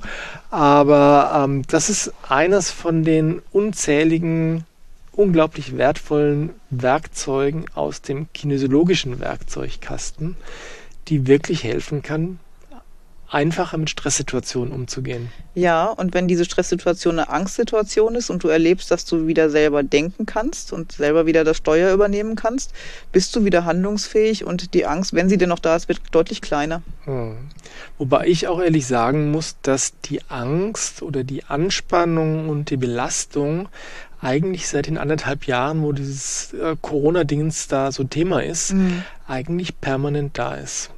Aber 0.51 1.45
ähm, 1.45 1.63
das 1.69 1.91
ist 1.91 2.13
eines 2.29 2.71
von 2.71 3.05
den 3.05 3.43
unzähligen 3.51 4.65
unglaublich 5.13 5.77
wertvollen 5.77 6.51
Werkzeugen 6.71 7.67
aus 7.75 8.03
dem 8.03 8.33
kinesiologischen 8.33 9.21
Werkzeugkasten, 9.21 10.37
die 11.09 11.27
wirklich 11.27 11.65
helfen 11.65 12.03
kann, 12.03 12.39
einfacher 13.33 13.79
mit 13.79 13.89
Stresssituationen 13.89 14.73
umzugehen. 14.73 15.33
Ja, 15.55 15.87
und 15.87 16.13
wenn 16.13 16.29
diese 16.29 16.45
Stresssituation 16.45 17.19
eine 17.19 17.31
Angstsituation 17.31 18.15
ist 18.15 18.31
und 18.31 18.45
du 18.45 18.49
erlebst, 18.49 18.91
dass 18.91 19.05
du 19.05 19.27
wieder 19.27 19.49
selber 19.49 19.83
denken 19.83 20.27
kannst 20.27 20.73
und 20.73 20.93
selber 20.93 21.25
wieder 21.25 21.43
das 21.43 21.57
Steuer 21.57 21.95
übernehmen 21.95 22.37
kannst, 22.37 22.73
bist 23.11 23.35
du 23.35 23.45
wieder 23.45 23.65
handlungsfähig 23.65 24.45
und 24.45 24.75
die 24.75 24.85
Angst, 24.85 25.15
wenn 25.15 25.29
sie 25.29 25.39
denn 25.39 25.49
noch 25.49 25.59
da 25.59 25.77
ist, 25.77 25.89
wird 25.89 26.01
deutlich 26.11 26.43
kleiner. 26.43 26.83
Hm. 27.05 27.37
Wobei 27.97 28.27
ich 28.27 28.49
auch 28.49 28.61
ehrlich 28.61 28.87
sagen 28.87 29.31
muss, 29.31 29.57
dass 29.63 29.99
die 30.05 30.21
Angst 30.29 31.03
oder 31.03 31.25
die 31.25 31.45
Anspannung 31.45 32.49
und 32.51 32.71
die 32.71 32.77
Belastung 32.77 33.69
eigentlich 34.23 34.69
seit 34.69 34.87
den 34.87 34.99
anderthalb 34.99 35.47
Jahren, 35.47 35.83
wo 35.83 35.93
dieses 35.93 36.55
äh, 36.55 36.77
Corona-Dings 36.81 37.69
da 37.69 37.91
so 37.93 38.05
Thema 38.05 38.43
ist, 38.43 38.73
mhm. 38.73 39.03
eigentlich 39.27 39.81
permanent 39.81 40.39
da 40.39 40.55
ist. 40.55 40.91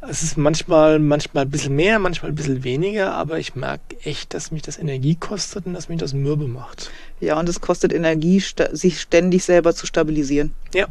Es 0.00 0.22
ist 0.22 0.36
manchmal, 0.36 0.98
manchmal 0.98 1.44
ein 1.44 1.50
bisschen 1.50 1.76
mehr, 1.76 1.98
manchmal 1.98 2.32
ein 2.32 2.34
bisschen 2.34 2.64
weniger, 2.64 3.12
aber 3.14 3.38
ich 3.38 3.54
merke 3.54 3.96
echt, 4.02 4.34
dass 4.34 4.50
mich 4.50 4.62
das 4.62 4.78
Energie 4.78 5.14
kostet 5.14 5.66
und 5.66 5.74
dass 5.74 5.88
mich 5.88 5.98
das 5.98 6.12
mürbe 6.12 6.48
macht. 6.48 6.90
Ja, 7.20 7.38
und 7.38 7.48
es 7.48 7.60
kostet 7.60 7.92
Energie, 7.92 8.42
sich 8.72 9.00
ständig 9.00 9.44
selber 9.44 9.74
zu 9.74 9.86
stabilisieren. 9.86 10.52
Ja, 10.74 10.88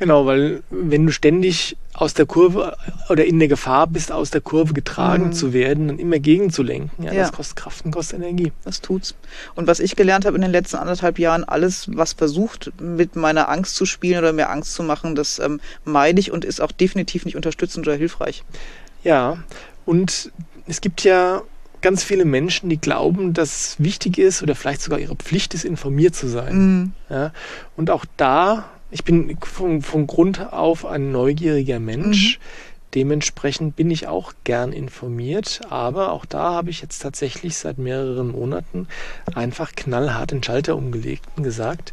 Genau, 0.00 0.24
weil 0.24 0.62
wenn 0.70 1.04
du 1.04 1.12
ständig 1.12 1.76
aus 1.92 2.14
der 2.14 2.24
Kurve 2.24 2.74
oder 3.10 3.26
in 3.26 3.38
der 3.38 3.48
Gefahr 3.48 3.86
bist, 3.86 4.10
aus 4.10 4.30
der 4.30 4.40
Kurve 4.40 4.72
getragen 4.72 5.26
mhm. 5.26 5.32
zu 5.34 5.52
werden, 5.52 5.88
dann 5.88 5.98
immer 5.98 6.18
gegenzulenken, 6.18 7.04
ja, 7.04 7.12
ja, 7.12 7.20
das 7.20 7.32
kostet 7.32 7.56
Kraft 7.56 7.84
und 7.84 7.90
kostet 7.90 8.20
Energie. 8.20 8.50
Das 8.64 8.80
tut's. 8.80 9.14
Und 9.54 9.66
was 9.66 9.78
ich 9.78 9.96
gelernt 9.96 10.24
habe 10.24 10.36
in 10.36 10.42
den 10.42 10.52
letzten 10.52 10.76
anderthalb 10.76 11.18
Jahren, 11.18 11.44
alles, 11.44 11.90
was 11.94 12.14
versucht, 12.14 12.72
mit 12.80 13.14
meiner 13.14 13.50
Angst 13.50 13.76
zu 13.76 13.84
spielen 13.84 14.20
oder 14.20 14.32
mir 14.32 14.48
Angst 14.48 14.72
zu 14.72 14.82
machen, 14.82 15.14
das 15.14 15.38
ähm, 15.38 15.60
meide 15.84 16.18
ich 16.18 16.32
und 16.32 16.46
ist 16.46 16.62
auch 16.62 16.72
definitiv 16.72 17.26
nicht 17.26 17.36
unterstützend 17.36 17.86
oder 17.86 17.96
hilfreich. 17.96 18.42
Ja, 19.04 19.36
und 19.84 20.32
es 20.66 20.80
gibt 20.80 21.04
ja 21.04 21.42
ganz 21.82 22.04
viele 22.04 22.24
Menschen, 22.24 22.70
die 22.70 22.80
glauben, 22.80 23.34
dass 23.34 23.50
es 23.50 23.76
wichtig 23.80 24.16
ist 24.16 24.42
oder 24.42 24.54
vielleicht 24.54 24.80
sogar 24.80 24.98
ihre 24.98 25.16
Pflicht 25.16 25.52
ist, 25.52 25.66
informiert 25.66 26.14
zu 26.14 26.26
sein. 26.26 26.56
Mhm. 26.56 26.92
Ja, 27.10 27.32
und 27.76 27.90
auch 27.90 28.06
da 28.16 28.70
ich 28.90 29.04
bin 29.04 29.36
von, 29.40 29.82
von 29.82 30.06
Grund 30.06 30.52
auf 30.52 30.84
ein 30.84 31.12
neugieriger 31.12 31.80
Mensch. 31.80 32.38
Mhm. 32.38 32.42
Dementsprechend 32.94 33.76
bin 33.76 33.88
ich 33.90 34.08
auch 34.08 34.32
gern 34.42 34.72
informiert, 34.72 35.60
aber 35.70 36.10
auch 36.10 36.24
da 36.24 36.54
habe 36.54 36.70
ich 36.70 36.82
jetzt 36.82 36.98
tatsächlich 36.98 37.56
seit 37.56 37.78
mehreren 37.78 38.32
Monaten 38.32 38.88
einfach 39.32 39.72
knallhart 39.76 40.32
den 40.32 40.42
Schalter 40.42 40.76
umgelegt 40.76 41.24
und 41.36 41.44
gesagt, 41.44 41.92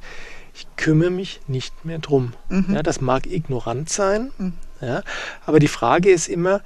ich 0.56 0.66
kümmere 0.76 1.12
mich 1.12 1.40
nicht 1.48 1.86
mehr 1.86 2.00
drum. 2.00 2.34
Mhm. 2.50 2.74
Ja, 2.74 2.82
das 2.82 3.00
mag 3.00 3.28
ignorant 3.28 3.90
sein, 3.90 4.32
mhm. 4.40 4.54
ja, 4.82 5.04
aber 5.46 5.60
die 5.60 5.68
Frage 5.68 6.10
ist 6.10 6.28
immer, 6.28 6.62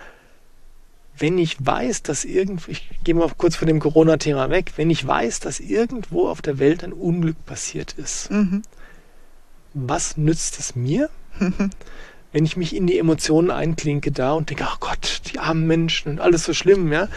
wenn 1.17 1.37
ich 1.37 1.57
weiß, 1.59 2.03
dass 2.03 2.23
irgendwo, 2.23 2.71
ich 2.71 2.89
gehe 3.03 3.13
mal 3.13 3.29
kurz 3.37 3.57
von 3.57 3.67
dem 3.67 3.81
Corona-Thema 3.81 4.49
weg, 4.49 4.71
wenn 4.77 4.89
ich 4.89 5.05
weiß, 5.05 5.41
dass 5.41 5.59
irgendwo 5.59 6.29
auf 6.29 6.41
der 6.41 6.57
Welt 6.57 6.85
ein 6.85 6.93
Unglück 6.93 7.45
passiert 7.45 7.91
ist, 7.97 8.31
mhm 8.31 8.63
was 9.73 10.17
nützt 10.17 10.59
es 10.59 10.75
mir, 10.75 11.09
wenn 12.31 12.45
ich 12.45 12.57
mich 12.57 12.75
in 12.75 12.87
die 12.87 12.99
Emotionen 12.99 13.51
einklinke 13.51 14.11
da 14.11 14.33
und 14.33 14.49
denke, 14.49 14.65
ach 14.67 14.79
Gott, 14.79 15.21
die 15.31 15.39
armen 15.39 15.67
Menschen 15.67 16.13
und 16.13 16.19
alles 16.19 16.43
so 16.43 16.53
schlimm, 16.53 16.91
ja. 16.91 17.07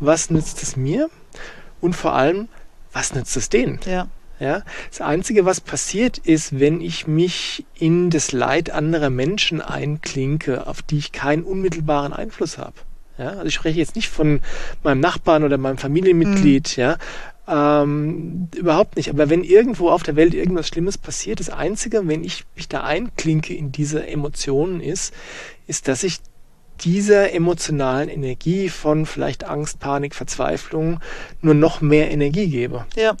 Was 0.00 0.30
nützt 0.30 0.62
es 0.62 0.76
mir? 0.76 1.10
Und 1.80 1.94
vor 1.94 2.14
allem, 2.14 2.48
was 2.92 3.14
nützt 3.14 3.36
es 3.36 3.48
denen? 3.48 3.80
Ja. 3.84 4.08
Ja, 4.40 4.62
das 4.88 5.00
Einzige, 5.00 5.44
was 5.46 5.60
passiert 5.60 6.18
ist, 6.18 6.60
wenn 6.60 6.80
ich 6.80 7.08
mich 7.08 7.66
in 7.74 8.08
das 8.08 8.30
Leid 8.30 8.70
anderer 8.70 9.10
Menschen 9.10 9.60
einklinke, 9.60 10.68
auf 10.68 10.80
die 10.80 10.98
ich 10.98 11.10
keinen 11.10 11.42
unmittelbaren 11.42 12.12
Einfluss 12.12 12.56
habe. 12.56 12.74
Ja, 13.18 13.30
also 13.30 13.46
ich 13.46 13.54
spreche 13.54 13.80
jetzt 13.80 13.96
nicht 13.96 14.08
von 14.08 14.40
meinem 14.84 15.00
Nachbarn 15.00 15.42
oder 15.42 15.58
meinem 15.58 15.78
Familienmitglied, 15.78 16.76
mhm. 16.76 16.80
ja, 16.80 16.98
ähm, 17.48 18.48
überhaupt 18.56 18.96
nicht. 18.96 19.10
Aber 19.10 19.30
wenn 19.30 19.42
irgendwo 19.42 19.90
auf 19.90 20.02
der 20.02 20.16
Welt 20.16 20.34
irgendwas 20.34 20.68
Schlimmes 20.68 20.98
passiert, 20.98 21.40
das 21.40 21.50
Einzige, 21.50 22.06
wenn 22.06 22.22
ich 22.24 22.44
mich 22.54 22.68
da 22.68 22.82
einklinke 22.82 23.54
in 23.54 23.72
diese 23.72 24.06
Emotionen 24.06 24.80
ist, 24.80 25.14
ist, 25.66 25.88
dass 25.88 26.02
ich 26.02 26.18
dieser 26.80 27.32
emotionalen 27.32 28.08
Energie 28.08 28.68
von 28.68 29.06
vielleicht 29.06 29.44
Angst, 29.44 29.80
Panik, 29.80 30.14
Verzweiflung 30.14 31.00
nur 31.40 31.54
noch 31.54 31.80
mehr 31.80 32.10
Energie 32.10 32.48
gebe. 32.48 32.86
Ja. 32.94 33.16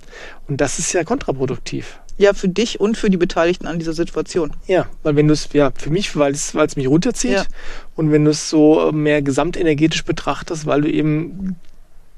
Und 0.46 0.60
das 0.60 0.78
ist 0.78 0.92
ja 0.92 1.02
kontraproduktiv. 1.04 1.98
Ja, 2.18 2.34
für 2.34 2.48
dich 2.48 2.80
und 2.80 2.96
für 2.96 3.10
die 3.10 3.16
Beteiligten 3.16 3.66
an 3.68 3.78
dieser 3.78 3.92
Situation. 3.92 4.52
Ja, 4.66 4.88
weil 5.04 5.14
wenn 5.14 5.28
du 5.28 5.34
es, 5.34 5.48
ja, 5.52 5.72
für 5.76 5.90
mich, 5.90 6.16
weil 6.16 6.32
es, 6.32 6.54
weil 6.54 6.66
es 6.66 6.74
mich 6.74 6.88
runterzieht 6.88 7.30
ja. 7.30 7.44
und 7.94 8.10
wenn 8.10 8.24
du 8.24 8.32
es 8.32 8.50
so 8.50 8.90
mehr 8.92 9.22
gesamtenergetisch 9.22 10.04
betrachtest, 10.04 10.66
weil 10.66 10.82
du 10.82 10.90
eben 10.90 11.56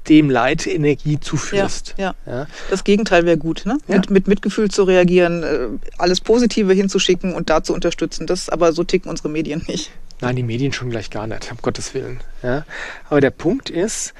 dem 0.09 0.29
Leid 0.29 0.67
Energie 0.67 1.19
zuführst. 1.19 1.95
Ja, 1.97 2.15
ja. 2.25 2.31
ja. 2.31 2.47
Das 2.69 2.83
Gegenteil 2.83 3.25
wäre 3.25 3.37
gut, 3.37 3.63
ne? 3.65 3.77
Ja. 3.87 3.97
Mit, 3.97 4.09
mit 4.09 4.27
Mitgefühl 4.27 4.69
zu 4.69 4.83
reagieren, 4.83 5.43
äh, 5.43 5.67
alles 5.97 6.21
Positive 6.21 6.73
hinzuschicken 6.73 7.33
und 7.33 7.49
da 7.49 7.63
zu 7.63 7.73
unterstützen. 7.73 8.27
Das 8.27 8.49
aber 8.49 8.73
so 8.73 8.83
ticken 8.83 9.09
unsere 9.09 9.29
Medien 9.29 9.63
nicht. 9.67 9.91
Nein, 10.19 10.35
die 10.35 10.43
Medien 10.43 10.73
schon 10.73 10.89
gleich 10.89 11.09
gar 11.09 11.27
nicht, 11.27 11.51
um 11.51 11.57
Gottes 11.61 11.93
Willen. 11.93 12.19
Ja. 12.43 12.65
Aber 13.09 13.21
der 13.21 13.31
Punkt 13.31 13.69
ist, 13.69 14.13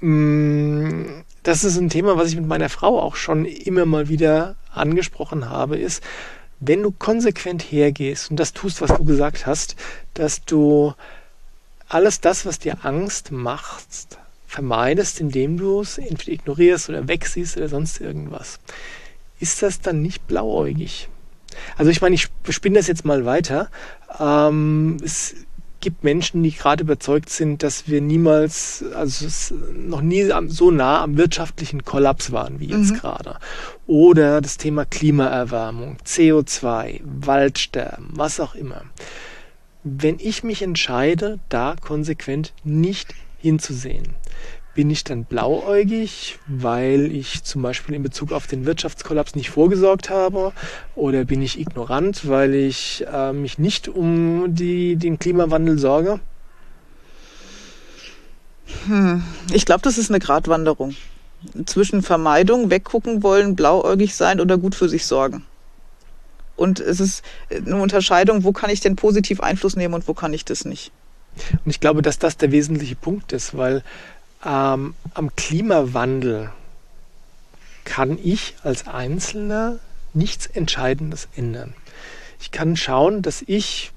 mh, 0.00 0.08
mm, 0.08 1.24
das 1.42 1.64
ist 1.64 1.78
ein 1.78 1.88
Thema, 1.88 2.16
was 2.16 2.28
ich 2.28 2.36
mit 2.36 2.46
meiner 2.46 2.68
Frau 2.68 3.00
auch 3.00 3.16
schon 3.16 3.46
immer 3.46 3.86
mal 3.86 4.08
wieder 4.08 4.56
angesprochen 4.72 5.48
habe, 5.48 5.78
ist, 5.78 6.02
wenn 6.60 6.82
du 6.82 6.90
konsequent 6.92 7.62
hergehst 7.62 8.30
und 8.30 8.38
das 8.38 8.52
tust, 8.52 8.82
was 8.82 8.94
du 8.94 9.04
gesagt 9.04 9.46
hast, 9.46 9.76
dass 10.12 10.44
du 10.44 10.92
alles 11.90 12.20
das, 12.20 12.46
was 12.46 12.58
dir 12.58 12.84
Angst 12.84 13.32
macht, 13.32 14.18
vermeidest, 14.46 15.20
indem 15.20 15.58
du 15.58 15.80
es 15.80 15.98
entweder 15.98 16.32
ignorierst 16.32 16.88
oder 16.88 17.08
wegsiehst 17.08 17.56
oder 17.56 17.68
sonst 17.68 18.00
irgendwas. 18.00 18.60
Ist 19.40 19.62
das 19.62 19.80
dann 19.80 20.00
nicht 20.00 20.26
blauäugig? 20.26 21.08
Also 21.76 21.90
ich 21.90 22.00
meine, 22.00 22.14
ich 22.14 22.28
spinne 22.48 22.78
das 22.78 22.86
jetzt 22.86 23.04
mal 23.04 23.24
weiter. 23.24 23.70
Ähm, 24.18 24.98
es 25.04 25.34
gibt 25.80 26.04
Menschen, 26.04 26.42
die 26.42 26.52
gerade 26.52 26.84
überzeugt 26.84 27.30
sind, 27.30 27.62
dass 27.62 27.88
wir 27.88 28.00
niemals, 28.00 28.84
also 28.94 29.26
noch 29.74 30.00
nie 30.00 30.30
so 30.46 30.70
nah 30.70 31.02
am 31.02 31.16
wirtschaftlichen 31.16 31.84
Kollaps 31.84 32.30
waren 32.30 32.60
wie 32.60 32.66
jetzt 32.66 32.92
mhm. 32.92 32.98
gerade. 32.98 33.38
Oder 33.86 34.40
das 34.40 34.58
Thema 34.58 34.84
Klimaerwärmung, 34.84 35.96
CO2, 36.06 37.00
Waldsterben, 37.02 38.10
was 38.12 38.38
auch 38.38 38.54
immer 38.54 38.82
wenn 39.82 40.18
ich 40.18 40.44
mich 40.44 40.62
entscheide, 40.62 41.38
da 41.48 41.76
konsequent 41.80 42.52
nicht 42.64 43.14
hinzusehen, 43.38 44.14
bin 44.74 44.90
ich 44.90 45.04
dann 45.04 45.24
blauäugig, 45.24 46.38
weil 46.46 47.10
ich 47.12 47.42
zum 47.42 47.62
Beispiel 47.62 47.94
in 47.94 48.02
Bezug 48.02 48.32
auf 48.32 48.46
den 48.46 48.66
Wirtschaftskollaps 48.66 49.34
nicht 49.34 49.50
vorgesorgt 49.50 50.10
habe? 50.10 50.52
Oder 50.94 51.24
bin 51.24 51.42
ich 51.42 51.58
ignorant, 51.58 52.28
weil 52.28 52.54
ich 52.54 53.04
äh, 53.12 53.32
mich 53.32 53.58
nicht 53.58 53.88
um 53.88 54.54
die, 54.54 54.96
den 54.96 55.18
Klimawandel 55.18 55.78
sorge? 55.78 56.20
Hm. 58.86 59.22
Ich 59.52 59.66
glaube, 59.66 59.82
das 59.82 59.98
ist 59.98 60.10
eine 60.10 60.20
Gratwanderung. 60.20 60.94
Zwischen 61.66 62.02
Vermeidung, 62.02 62.70
weggucken 62.70 63.22
wollen, 63.22 63.56
blauäugig 63.56 64.14
sein 64.14 64.40
oder 64.40 64.56
gut 64.56 64.74
für 64.74 64.88
sich 64.88 65.06
sorgen. 65.06 65.44
Und 66.60 66.78
es 66.78 67.00
ist 67.00 67.24
eine 67.50 67.76
Unterscheidung, 67.76 68.44
wo 68.44 68.52
kann 68.52 68.68
ich 68.68 68.80
denn 68.80 68.94
positiv 68.94 69.40
Einfluss 69.40 69.76
nehmen 69.76 69.94
und 69.94 70.06
wo 70.06 70.12
kann 70.12 70.34
ich 70.34 70.44
das 70.44 70.66
nicht. 70.66 70.92
Und 71.64 71.70
ich 71.70 71.80
glaube, 71.80 72.02
dass 72.02 72.18
das 72.18 72.36
der 72.36 72.52
wesentliche 72.52 72.96
Punkt 72.96 73.32
ist, 73.32 73.56
weil 73.56 73.82
ähm, 74.44 74.94
am 75.14 75.34
Klimawandel 75.36 76.52
kann 77.84 78.18
ich 78.22 78.56
als 78.62 78.86
Einzelner 78.86 79.78
nichts 80.12 80.46
Entscheidendes 80.48 81.28
ändern. 81.34 81.72
Ich 82.42 82.50
kann 82.50 82.76
schauen, 82.76 83.22
dass 83.22 83.42
ich 83.46 83.92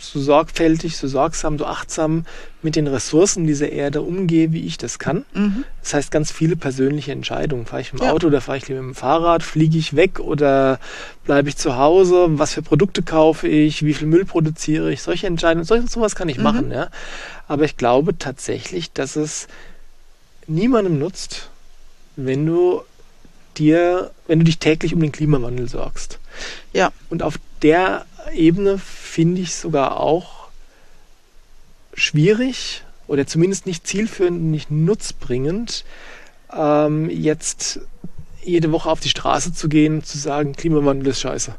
so 0.00 0.20
sorgfältig, 0.20 0.96
so 0.96 1.08
sorgsam, 1.08 1.58
so 1.58 1.66
achtsam 1.66 2.24
mit 2.62 2.76
den 2.76 2.86
Ressourcen 2.86 3.46
dieser 3.46 3.70
Erde 3.70 4.02
umgehe, 4.02 4.52
wie 4.52 4.66
ich 4.66 4.78
das 4.78 4.98
kann. 4.98 5.24
Mhm. 5.34 5.64
Das 5.82 5.94
heißt 5.94 6.10
ganz 6.10 6.32
viele 6.32 6.56
persönliche 6.56 7.12
Entscheidungen. 7.12 7.66
Fahre 7.66 7.82
ich 7.82 7.92
im 7.92 8.00
ja. 8.00 8.12
Auto 8.12 8.26
oder 8.26 8.40
fahre 8.40 8.58
ich 8.58 8.68
mit 8.68 8.78
dem 8.78 8.94
Fahrrad? 8.94 9.42
Fliege 9.42 9.78
ich 9.78 9.96
weg 9.96 10.20
oder 10.20 10.78
bleibe 11.24 11.48
ich 11.48 11.56
zu 11.56 11.76
Hause? 11.76 12.26
Was 12.30 12.54
für 12.54 12.62
Produkte 12.62 13.02
kaufe 13.02 13.48
ich? 13.48 13.84
Wie 13.84 13.94
viel 13.94 14.08
Müll 14.08 14.24
produziere 14.24 14.92
ich? 14.92 15.02
Solche 15.02 15.26
Entscheidungen, 15.26 15.64
solches, 15.64 15.92
sowas 15.92 16.14
kann 16.14 16.28
ich 16.28 16.38
mhm. 16.38 16.44
machen. 16.44 16.70
Ja. 16.70 16.88
Aber 17.46 17.64
ich 17.64 17.76
glaube 17.76 18.18
tatsächlich, 18.18 18.92
dass 18.92 19.16
es 19.16 19.48
niemandem 20.46 20.98
nutzt, 20.98 21.50
wenn 22.16 22.44
du 22.46 22.82
dir, 23.56 24.10
wenn 24.26 24.38
du 24.38 24.44
dich 24.44 24.58
täglich 24.58 24.94
um 24.94 25.00
den 25.00 25.12
Klimawandel 25.12 25.68
sorgst. 25.68 26.18
Ja. 26.72 26.92
Und 27.10 27.22
auf 27.22 27.38
der 27.62 28.06
Ebene 28.32 28.78
finde 28.78 29.40
ich 29.40 29.54
sogar 29.54 30.00
auch 30.00 30.48
schwierig 31.94 32.84
oder 33.06 33.26
zumindest 33.26 33.66
nicht 33.66 33.86
zielführend, 33.86 34.42
nicht 34.42 34.70
nutzbringend, 34.70 35.84
ähm, 36.54 37.10
jetzt 37.10 37.80
jede 38.42 38.72
Woche 38.72 38.90
auf 38.90 39.00
die 39.00 39.08
Straße 39.08 39.52
zu 39.52 39.68
gehen 39.68 39.96
und 39.96 40.06
zu 40.06 40.18
sagen, 40.18 40.54
Klimawandel 40.54 41.08
ist 41.08 41.20
scheiße. 41.20 41.54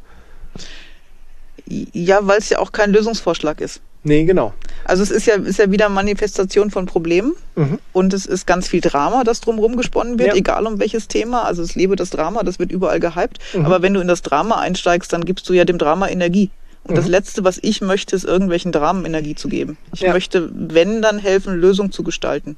Ja, 1.65 2.25
weil 2.25 2.39
es 2.39 2.49
ja 2.49 2.59
auch 2.59 2.71
kein 2.71 2.91
Lösungsvorschlag 2.91 3.61
ist. 3.61 3.81
Nee, 4.03 4.23
genau. 4.23 4.53
Also 4.85 5.03
es 5.03 5.11
ist 5.11 5.25
ja, 5.25 5.35
ist 5.35 5.59
ja 5.59 5.71
wieder 5.71 5.89
Manifestation 5.89 6.71
von 6.71 6.85
Problemen 6.85 7.33
mhm. 7.55 7.79
und 7.91 8.13
es 8.13 8.25
ist 8.25 8.47
ganz 8.47 8.67
viel 8.67 8.81
Drama, 8.81 9.23
das 9.23 9.41
drumherum 9.41 9.75
gesponnen 9.75 10.17
wird, 10.17 10.29
ja. 10.29 10.35
egal 10.35 10.65
um 10.65 10.79
welches 10.79 11.07
Thema. 11.07 11.43
Also 11.43 11.61
es 11.61 11.75
lebe 11.75 11.95
das 11.95 12.09
Drama, 12.09 12.43
das 12.43 12.59
wird 12.59 12.71
überall 12.71 12.99
gehypt. 12.99 13.39
Mhm. 13.53 13.65
Aber 13.65 13.81
wenn 13.81 13.93
du 13.93 13.99
in 13.99 14.07
das 14.07 14.21
Drama 14.21 14.59
einsteigst, 14.59 15.11
dann 15.11 15.25
gibst 15.25 15.47
du 15.49 15.53
ja 15.53 15.65
dem 15.65 15.77
Drama 15.77 16.07
Energie. 16.07 16.49
Und 16.83 16.91
mhm. 16.91 16.95
das 16.95 17.07
Letzte, 17.07 17.43
was 17.43 17.59
ich 17.61 17.81
möchte, 17.81 18.15
ist 18.15 18.23
irgendwelchen 18.23 18.71
Dramen 18.71 19.05
Energie 19.05 19.35
zu 19.35 19.49
geben. 19.49 19.77
Ich 19.93 20.01
ja. 20.01 20.13
möchte, 20.13 20.49
wenn, 20.53 21.01
dann 21.01 21.19
helfen, 21.19 21.55
Lösungen 21.55 21.91
zu 21.91 22.03
gestalten. 22.03 22.57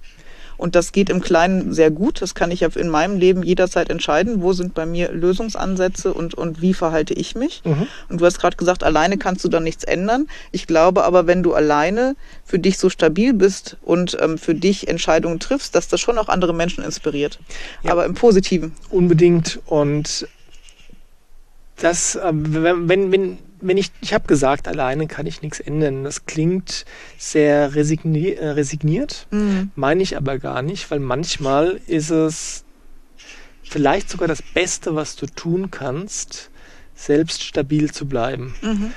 Und 0.61 0.75
das 0.75 0.91
geht 0.91 1.09
im 1.09 1.21
Kleinen 1.21 1.73
sehr 1.73 1.89
gut. 1.89 2.21
Das 2.21 2.35
kann 2.35 2.51
ich 2.51 2.59
ja 2.59 2.69
in 2.75 2.87
meinem 2.87 3.17
Leben 3.17 3.41
jederzeit 3.41 3.89
entscheiden. 3.89 4.43
Wo 4.43 4.53
sind 4.53 4.75
bei 4.75 4.85
mir 4.85 5.11
Lösungsansätze 5.11 6.13
und, 6.13 6.35
und 6.35 6.61
wie 6.61 6.75
verhalte 6.75 7.15
ich 7.15 7.33
mich? 7.33 7.63
Mhm. 7.65 7.87
Und 8.09 8.21
du 8.21 8.25
hast 8.27 8.39
gerade 8.39 8.57
gesagt, 8.57 8.83
alleine 8.83 9.17
kannst 9.17 9.43
du 9.43 9.49
da 9.49 9.59
nichts 9.59 9.83
ändern. 9.83 10.27
Ich 10.51 10.67
glaube 10.67 11.03
aber, 11.03 11.25
wenn 11.25 11.41
du 11.41 11.55
alleine 11.55 12.15
für 12.45 12.59
dich 12.59 12.77
so 12.77 12.91
stabil 12.91 13.33
bist 13.33 13.77
und 13.81 14.15
ähm, 14.21 14.37
für 14.37 14.53
dich 14.53 14.87
Entscheidungen 14.87 15.39
triffst, 15.39 15.73
dass 15.73 15.87
das 15.87 15.99
schon 15.99 16.19
auch 16.19 16.27
andere 16.27 16.53
Menschen 16.53 16.83
inspiriert. 16.83 17.39
Ja. 17.81 17.93
Aber 17.93 18.05
im 18.05 18.13
Positiven. 18.13 18.73
Unbedingt. 18.91 19.59
Und 19.65 20.27
das, 21.77 22.17
äh, 22.17 22.31
wenn, 22.31 23.11
wenn, 23.11 23.39
wenn 23.61 23.77
ich, 23.77 23.91
ich 24.01 24.13
habe 24.13 24.27
gesagt, 24.27 24.67
alleine 24.67 25.07
kann 25.07 25.25
ich 25.25 25.41
nichts 25.41 25.59
ändern. 25.59 26.03
Das 26.03 26.25
klingt 26.25 26.85
sehr 27.17 27.75
resigni 27.75 28.31
äh, 28.31 28.49
resigniert, 28.49 29.27
mhm. 29.31 29.71
meine 29.75 30.03
ich 30.03 30.17
aber 30.17 30.39
gar 30.39 30.61
nicht, 30.61 30.89
weil 30.91 30.99
manchmal 30.99 31.79
ist 31.87 32.09
es 32.09 32.63
vielleicht 33.63 34.09
sogar 34.09 34.27
das 34.27 34.41
Beste, 34.41 34.95
was 34.95 35.15
du 35.15 35.27
tun 35.27 35.71
kannst, 35.71 36.49
selbst 36.95 37.43
stabil 37.43 37.91
zu 37.91 38.07
bleiben, 38.07 38.53
mhm. 38.61 38.91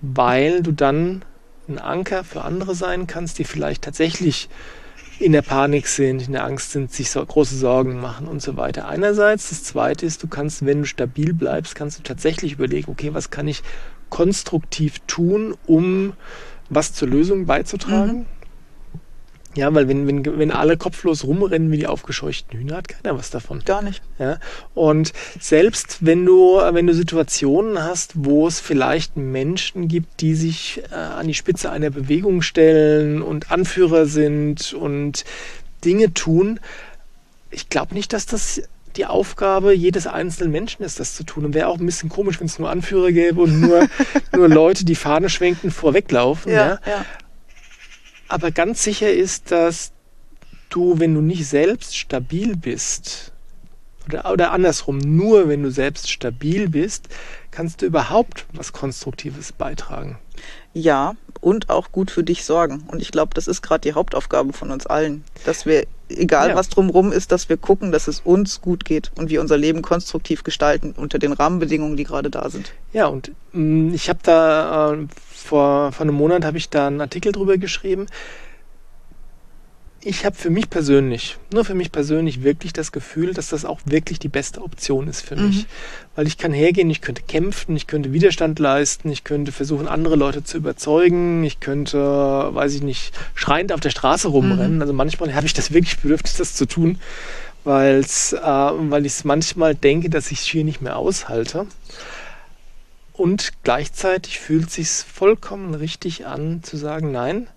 weil 0.00 0.62
du 0.62 0.72
dann 0.72 1.24
ein 1.68 1.78
Anker 1.78 2.24
für 2.24 2.42
andere 2.42 2.74
sein 2.74 3.06
kannst, 3.06 3.38
die 3.38 3.44
vielleicht 3.44 3.82
tatsächlich 3.82 4.48
in 5.20 5.32
der 5.32 5.42
Panik 5.42 5.86
sind, 5.88 6.26
in 6.26 6.32
der 6.32 6.44
Angst 6.44 6.72
sind, 6.72 6.92
sich 6.92 7.10
so 7.10 7.24
große 7.24 7.56
Sorgen 7.56 8.00
machen 8.00 8.28
und 8.28 8.40
so 8.40 8.56
weiter. 8.56 8.88
Einerseits, 8.88 9.50
das 9.50 9.64
Zweite 9.64 10.06
ist, 10.06 10.22
du 10.22 10.28
kannst, 10.28 10.64
wenn 10.64 10.80
du 10.80 10.86
stabil 10.86 11.34
bleibst, 11.34 11.74
kannst 11.74 11.98
du 11.98 12.02
tatsächlich 12.02 12.52
überlegen, 12.52 12.90
okay, 12.90 13.14
was 13.14 13.30
kann 13.30 13.48
ich 13.48 13.62
konstruktiv 14.10 15.00
tun, 15.06 15.56
um 15.66 16.12
was 16.70 16.92
zur 16.92 17.08
Lösung 17.08 17.46
beizutragen? 17.46 18.18
Mhm. 18.18 18.26
Ja, 19.54 19.74
weil 19.74 19.88
wenn, 19.88 20.06
wenn, 20.06 20.38
wenn 20.38 20.50
alle 20.50 20.76
kopflos 20.76 21.24
rumrennen 21.24 21.70
wie 21.72 21.78
die 21.78 21.86
aufgescheuchten 21.86 22.58
Hühner, 22.58 22.76
hat 22.76 22.88
keiner 22.88 23.16
was 23.18 23.30
davon. 23.30 23.62
Gar 23.64 23.82
nicht. 23.82 24.02
Ja, 24.18 24.38
und 24.74 25.12
selbst 25.40 25.98
wenn 26.00 26.24
du, 26.24 26.56
wenn 26.56 26.86
du 26.86 26.94
Situationen 26.94 27.82
hast, 27.82 28.12
wo 28.14 28.46
es 28.46 28.60
vielleicht 28.60 29.16
Menschen 29.16 29.88
gibt, 29.88 30.20
die 30.20 30.34
sich 30.34 30.82
äh, 30.90 30.94
an 30.94 31.26
die 31.26 31.34
Spitze 31.34 31.70
einer 31.70 31.90
Bewegung 31.90 32.42
stellen 32.42 33.22
und 33.22 33.50
Anführer 33.50 34.06
sind 34.06 34.74
und 34.74 35.24
Dinge 35.84 36.12
tun, 36.12 36.60
ich 37.50 37.68
glaube 37.68 37.94
nicht, 37.94 38.12
dass 38.12 38.26
das 38.26 38.62
die 38.96 39.06
Aufgabe 39.06 39.74
jedes 39.74 40.06
einzelnen 40.06 40.50
Menschen 40.50 40.82
ist, 40.82 41.00
das 41.00 41.14
zu 41.14 41.24
tun. 41.24 41.44
Und 41.44 41.54
wäre 41.54 41.68
auch 41.68 41.78
ein 41.78 41.86
bisschen 41.86 42.08
komisch, 42.08 42.40
wenn 42.40 42.46
es 42.46 42.58
nur 42.58 42.70
Anführer 42.70 43.12
gäbe 43.12 43.40
und 43.40 43.60
nur, 43.60 43.86
nur 44.34 44.48
Leute, 44.48 44.84
die 44.84 44.94
Fahne 44.94 45.30
schwenken, 45.30 45.70
vorweglaufen. 45.70 46.52
Ja, 46.52 46.66
ja. 46.66 46.80
ja. 46.86 47.04
Aber 48.28 48.50
ganz 48.50 48.82
sicher 48.82 49.10
ist, 49.10 49.50
dass 49.50 49.92
du, 50.68 50.98
wenn 50.98 51.14
du 51.14 51.20
nicht 51.20 51.46
selbst 51.46 51.96
stabil 51.96 52.56
bist, 52.56 53.32
oder, 54.06 54.32
oder 54.32 54.52
andersrum, 54.52 54.98
nur 54.98 55.48
wenn 55.48 55.62
du 55.62 55.70
selbst 55.70 56.10
stabil 56.10 56.68
bist, 56.68 57.08
kannst 57.50 57.82
du 57.82 57.86
überhaupt 57.86 58.46
was 58.52 58.72
Konstruktives 58.72 59.52
beitragen. 59.52 60.18
Ja, 60.72 61.16
und 61.40 61.70
auch 61.70 61.92
gut 61.92 62.10
für 62.10 62.22
dich 62.22 62.44
sorgen. 62.44 62.84
Und 62.88 63.02
ich 63.02 63.10
glaube, 63.10 63.34
das 63.34 63.48
ist 63.48 63.62
gerade 63.62 63.80
die 63.80 63.94
Hauptaufgabe 63.94 64.52
von 64.52 64.70
uns 64.70 64.86
allen, 64.86 65.24
dass 65.44 65.66
wir, 65.66 65.86
egal 66.08 66.50
ja. 66.50 66.56
was 66.56 66.68
drumherum 66.68 67.12
ist, 67.12 67.32
dass 67.32 67.48
wir 67.48 67.56
gucken, 67.56 67.92
dass 67.92 68.08
es 68.08 68.20
uns 68.20 68.60
gut 68.60 68.84
geht 68.84 69.10
und 69.16 69.30
wir 69.30 69.40
unser 69.40 69.56
Leben 69.56 69.82
konstruktiv 69.82 70.44
gestalten 70.44 70.94
unter 70.96 71.18
den 71.18 71.32
Rahmenbedingungen, 71.32 71.96
die 71.96 72.04
gerade 72.04 72.30
da 72.30 72.48
sind. 72.50 72.72
Ja, 72.92 73.06
und 73.06 73.32
mh, 73.52 73.90
mm, 73.90 73.94
ich 73.94 74.08
habe 74.08 74.20
da 74.22 74.92
äh, 74.92 75.06
vor, 75.48 75.92
vor 75.92 76.04
einem 76.04 76.14
Monat 76.14 76.44
habe 76.44 76.58
ich 76.58 76.68
da 76.68 76.86
einen 76.86 77.00
Artikel 77.00 77.32
drüber 77.32 77.56
geschrieben. 77.56 78.06
Ich 80.00 80.24
habe 80.24 80.36
für 80.36 80.50
mich 80.50 80.70
persönlich, 80.70 81.38
nur 81.52 81.64
für 81.64 81.74
mich 81.74 81.90
persönlich 81.90 82.44
wirklich 82.44 82.72
das 82.72 82.92
Gefühl, 82.92 83.34
dass 83.34 83.48
das 83.48 83.64
auch 83.64 83.80
wirklich 83.84 84.20
die 84.20 84.28
beste 84.28 84.62
Option 84.62 85.08
ist 85.08 85.22
für 85.22 85.34
mhm. 85.34 85.46
mich. 85.48 85.66
Weil 86.14 86.26
ich 86.28 86.38
kann 86.38 86.52
hergehen, 86.52 86.88
ich 86.88 87.00
könnte 87.00 87.22
kämpfen, 87.22 87.74
ich 87.76 87.88
könnte 87.88 88.12
Widerstand 88.12 88.58
leisten, 88.58 89.10
ich 89.10 89.24
könnte 89.24 89.50
versuchen, 89.50 89.88
andere 89.88 90.14
Leute 90.14 90.44
zu 90.44 90.58
überzeugen, 90.58 91.42
ich 91.42 91.58
könnte, 91.58 91.98
weiß 91.98 92.74
ich 92.74 92.82
nicht, 92.82 93.12
schreiend 93.34 93.72
auf 93.72 93.80
der 93.80 93.90
Straße 93.90 94.28
rumrennen. 94.28 94.76
Mhm. 94.76 94.82
Also 94.82 94.92
manchmal 94.92 95.34
habe 95.34 95.46
ich 95.46 95.54
das 95.54 95.72
wirklich 95.72 95.98
Bedürfnis, 95.98 96.36
das 96.36 96.54
zu 96.54 96.66
tun, 96.66 97.00
weil's, 97.64 98.34
äh, 98.34 98.38
weil 98.40 99.04
ich 99.04 99.12
es 99.12 99.24
manchmal 99.24 99.74
denke, 99.74 100.10
dass 100.10 100.30
ich 100.30 100.40
es 100.40 100.44
hier 100.44 100.64
nicht 100.64 100.80
mehr 100.80 100.96
aushalte. 100.96 101.66
Und 103.18 103.64
gleichzeitig 103.64 104.38
fühlt 104.38 104.70
sich 104.70 104.88
vollkommen 104.88 105.74
richtig 105.74 106.26
an 106.26 106.62
zu 106.62 106.76
sagen, 106.76 107.10
nein, 107.10 107.48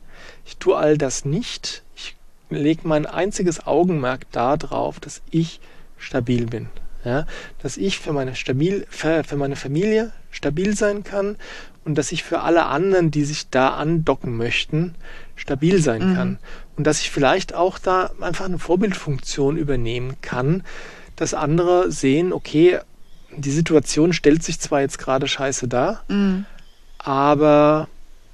ich 0.43 0.57
tue 0.57 0.75
all 0.75 0.97
das 0.97 1.23
nicht. 1.23 1.83
Ich 1.95 2.15
lege 2.49 2.87
mein 2.87 3.05
einziges 3.05 3.67
Augenmerk 3.67 4.25
darauf, 4.31 4.99
dass 4.99 5.21
ich 5.29 5.59
stabil 5.99 6.47
bin. 6.47 6.69
Ja, 7.05 7.27
dass 7.61 7.77
ich 7.77 7.99
für 7.99 8.11
meine, 8.11 8.35
stabil, 8.35 8.87
für, 8.89 9.23
für 9.23 9.35
meine 9.35 9.55
Familie 9.55 10.11
stabil 10.31 10.75
sein 10.75 11.03
kann 11.03 11.35
und 11.85 11.95
dass 11.95 12.11
ich 12.11 12.23
für 12.23 12.41
alle 12.41 12.65
anderen, 12.65 13.11
die 13.11 13.23
sich 13.23 13.49
da 13.49 13.69
andocken 13.69 14.35
möchten, 14.35 14.95
stabil 15.35 15.79
sein 15.79 16.09
mhm. 16.09 16.15
kann. 16.15 16.39
Und 16.75 16.87
dass 16.87 17.01
ich 17.01 17.11
vielleicht 17.11 17.53
auch 17.53 17.77
da 17.77 18.09
einfach 18.19 18.45
eine 18.45 18.57
Vorbildfunktion 18.57 19.57
übernehmen 19.57 20.15
kann, 20.21 20.63
dass 21.15 21.35
andere 21.35 21.91
sehen, 21.91 22.33
okay, 22.33 22.79
die 23.37 23.51
Situation 23.51 24.13
stellt 24.13 24.43
sich 24.43 24.59
zwar 24.59 24.81
jetzt 24.81 24.97
gerade 24.97 25.27
scheiße 25.27 25.67
dar, 25.67 26.03
mhm. 26.07 26.45
aber 26.97 27.87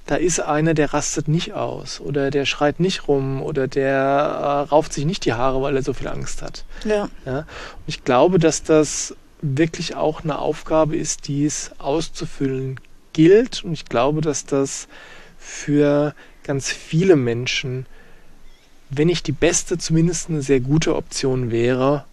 da 0.06 0.16
ist 0.16 0.40
einer, 0.40 0.72
der 0.72 0.94
rastet 0.94 1.28
nicht 1.28 1.52
aus 1.52 2.00
oder 2.00 2.30
der 2.30 2.46
schreit 2.46 2.80
nicht 2.80 3.08
rum 3.08 3.42
oder 3.42 3.68
der 3.68 3.92
äh, 3.92 4.68
rauft 4.70 4.94
sich 4.94 5.04
nicht 5.04 5.26
die 5.26 5.34
Haare, 5.34 5.60
weil 5.60 5.76
er 5.76 5.82
so 5.82 5.92
viel 5.92 6.08
Angst 6.08 6.40
hat. 6.40 6.64
Ja. 6.84 7.10
ja. 7.26 7.40
Und 7.40 7.46
ich 7.86 8.04
glaube, 8.04 8.38
dass 8.38 8.62
das 8.62 9.14
wirklich 9.42 9.96
auch 9.96 10.24
eine 10.24 10.38
Aufgabe 10.38 10.96
ist, 10.96 11.28
die 11.28 11.44
es 11.44 11.72
auszufüllen 11.78 12.80
gilt. 13.12 13.62
Und 13.64 13.74
ich 13.74 13.84
glaube, 13.84 14.22
dass 14.22 14.46
das 14.46 14.88
für 15.38 16.14
ganz 16.42 16.70
viele 16.70 17.16
Menschen, 17.16 17.86
wenn 18.90 19.08
nicht 19.08 19.26
die 19.26 19.32
beste, 19.32 19.76
zumindest 19.76 20.30
eine 20.30 20.40
sehr 20.40 20.60
gute 20.60 20.96
Option 20.96 21.50
wäre, 21.50 22.04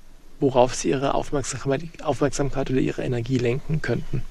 worauf 0.45 0.75
sie 0.75 0.89
ihre 0.89 1.15
Aufmerksamkeit, 1.15 1.81
Aufmerksamkeit 2.03 2.69
oder 2.69 2.79
ihre 2.79 3.03
Energie 3.03 3.39
lenken 3.39 3.81
könnten. 3.81 4.21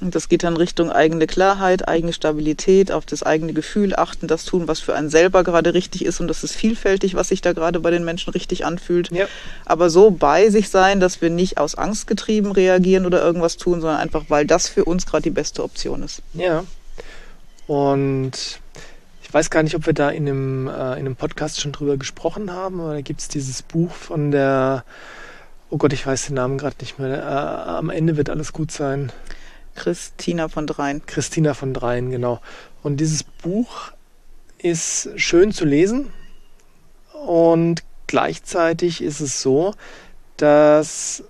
Und 0.00 0.16
das 0.16 0.28
geht 0.28 0.42
dann 0.42 0.56
Richtung 0.56 0.90
eigene 0.90 1.28
Klarheit, 1.28 1.86
eigene 1.86 2.12
Stabilität, 2.12 2.90
auf 2.90 3.06
das 3.06 3.22
eigene 3.22 3.52
Gefühl 3.52 3.94
achten, 3.94 4.26
das 4.26 4.44
tun, 4.44 4.66
was 4.66 4.80
für 4.80 4.94
einen 4.94 5.08
selber 5.08 5.44
gerade 5.44 5.72
richtig 5.72 6.04
ist. 6.04 6.20
Und 6.20 6.26
das 6.26 6.42
ist 6.42 6.56
vielfältig, 6.56 7.14
was 7.14 7.28
sich 7.28 7.42
da 7.42 7.52
gerade 7.52 7.78
bei 7.78 7.92
den 7.92 8.04
Menschen 8.04 8.32
richtig 8.32 8.66
anfühlt. 8.66 9.12
Ja. 9.12 9.26
Aber 9.64 9.90
so 9.90 10.10
bei 10.10 10.50
sich 10.50 10.68
sein, 10.68 10.98
dass 10.98 11.22
wir 11.22 11.30
nicht 11.30 11.58
aus 11.58 11.76
Angst 11.76 12.08
getrieben 12.08 12.50
reagieren 12.50 13.06
oder 13.06 13.22
irgendwas 13.22 13.56
tun, 13.56 13.80
sondern 13.80 14.00
einfach, 14.00 14.24
weil 14.28 14.46
das 14.46 14.68
für 14.68 14.84
uns 14.84 15.06
gerade 15.06 15.22
die 15.22 15.30
beste 15.30 15.62
Option 15.62 16.02
ist. 16.02 16.22
Ja. 16.34 16.64
Und 17.68 18.32
weiß 19.34 19.50
gar 19.50 19.64
nicht, 19.64 19.74
ob 19.74 19.86
wir 19.86 19.92
da 19.92 20.10
in 20.10 20.28
einem, 20.28 20.68
äh, 20.68 20.70
in 20.70 21.06
einem 21.06 21.16
Podcast 21.16 21.60
schon 21.60 21.72
drüber 21.72 21.96
gesprochen 21.96 22.52
haben, 22.52 22.80
aber 22.80 22.94
da 22.94 23.00
gibt 23.00 23.20
es 23.20 23.28
dieses 23.28 23.62
Buch 23.62 23.90
von 23.90 24.30
der, 24.30 24.84
oh 25.70 25.76
Gott, 25.76 25.92
ich 25.92 26.06
weiß 26.06 26.26
den 26.26 26.36
Namen 26.36 26.56
gerade 26.56 26.76
nicht 26.80 27.00
mehr, 27.00 27.18
äh, 27.18 27.70
am 27.70 27.90
Ende 27.90 28.16
wird 28.16 28.30
alles 28.30 28.52
gut 28.52 28.70
sein. 28.70 29.10
Christina 29.74 30.46
von 30.48 30.68
Dreien. 30.68 31.04
Christina 31.04 31.52
von 31.54 31.74
Dreien, 31.74 32.10
genau. 32.10 32.40
Und 32.84 32.98
dieses 32.98 33.24
Buch 33.24 33.90
ist 34.58 35.10
schön 35.16 35.50
zu 35.50 35.64
lesen 35.64 36.12
und 37.26 37.82
gleichzeitig 38.06 39.02
ist 39.02 39.18
es 39.18 39.42
so, 39.42 39.74
dass 40.36 41.24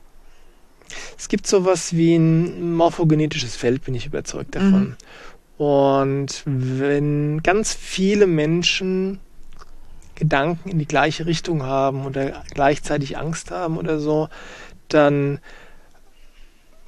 es 1.16 1.28
gibt 1.28 1.46
sowas 1.46 1.94
wie 1.94 2.16
ein 2.16 2.74
morphogenetisches 2.74 3.56
Feld, 3.56 3.82
bin 3.84 3.94
ich 3.94 4.04
überzeugt 4.04 4.54
davon. 4.54 4.80
Mhm. 4.80 4.96
Und 5.56 6.42
wenn 6.44 7.42
ganz 7.42 7.72
viele 7.72 8.26
Menschen 8.26 9.20
Gedanken 10.14 10.68
in 10.68 10.78
die 10.78 10.86
gleiche 10.86 11.26
Richtung 11.26 11.62
haben 11.62 12.06
oder 12.06 12.44
gleichzeitig 12.52 13.18
Angst 13.18 13.50
haben 13.50 13.76
oder 13.76 13.98
so, 13.98 14.28
dann 14.88 15.40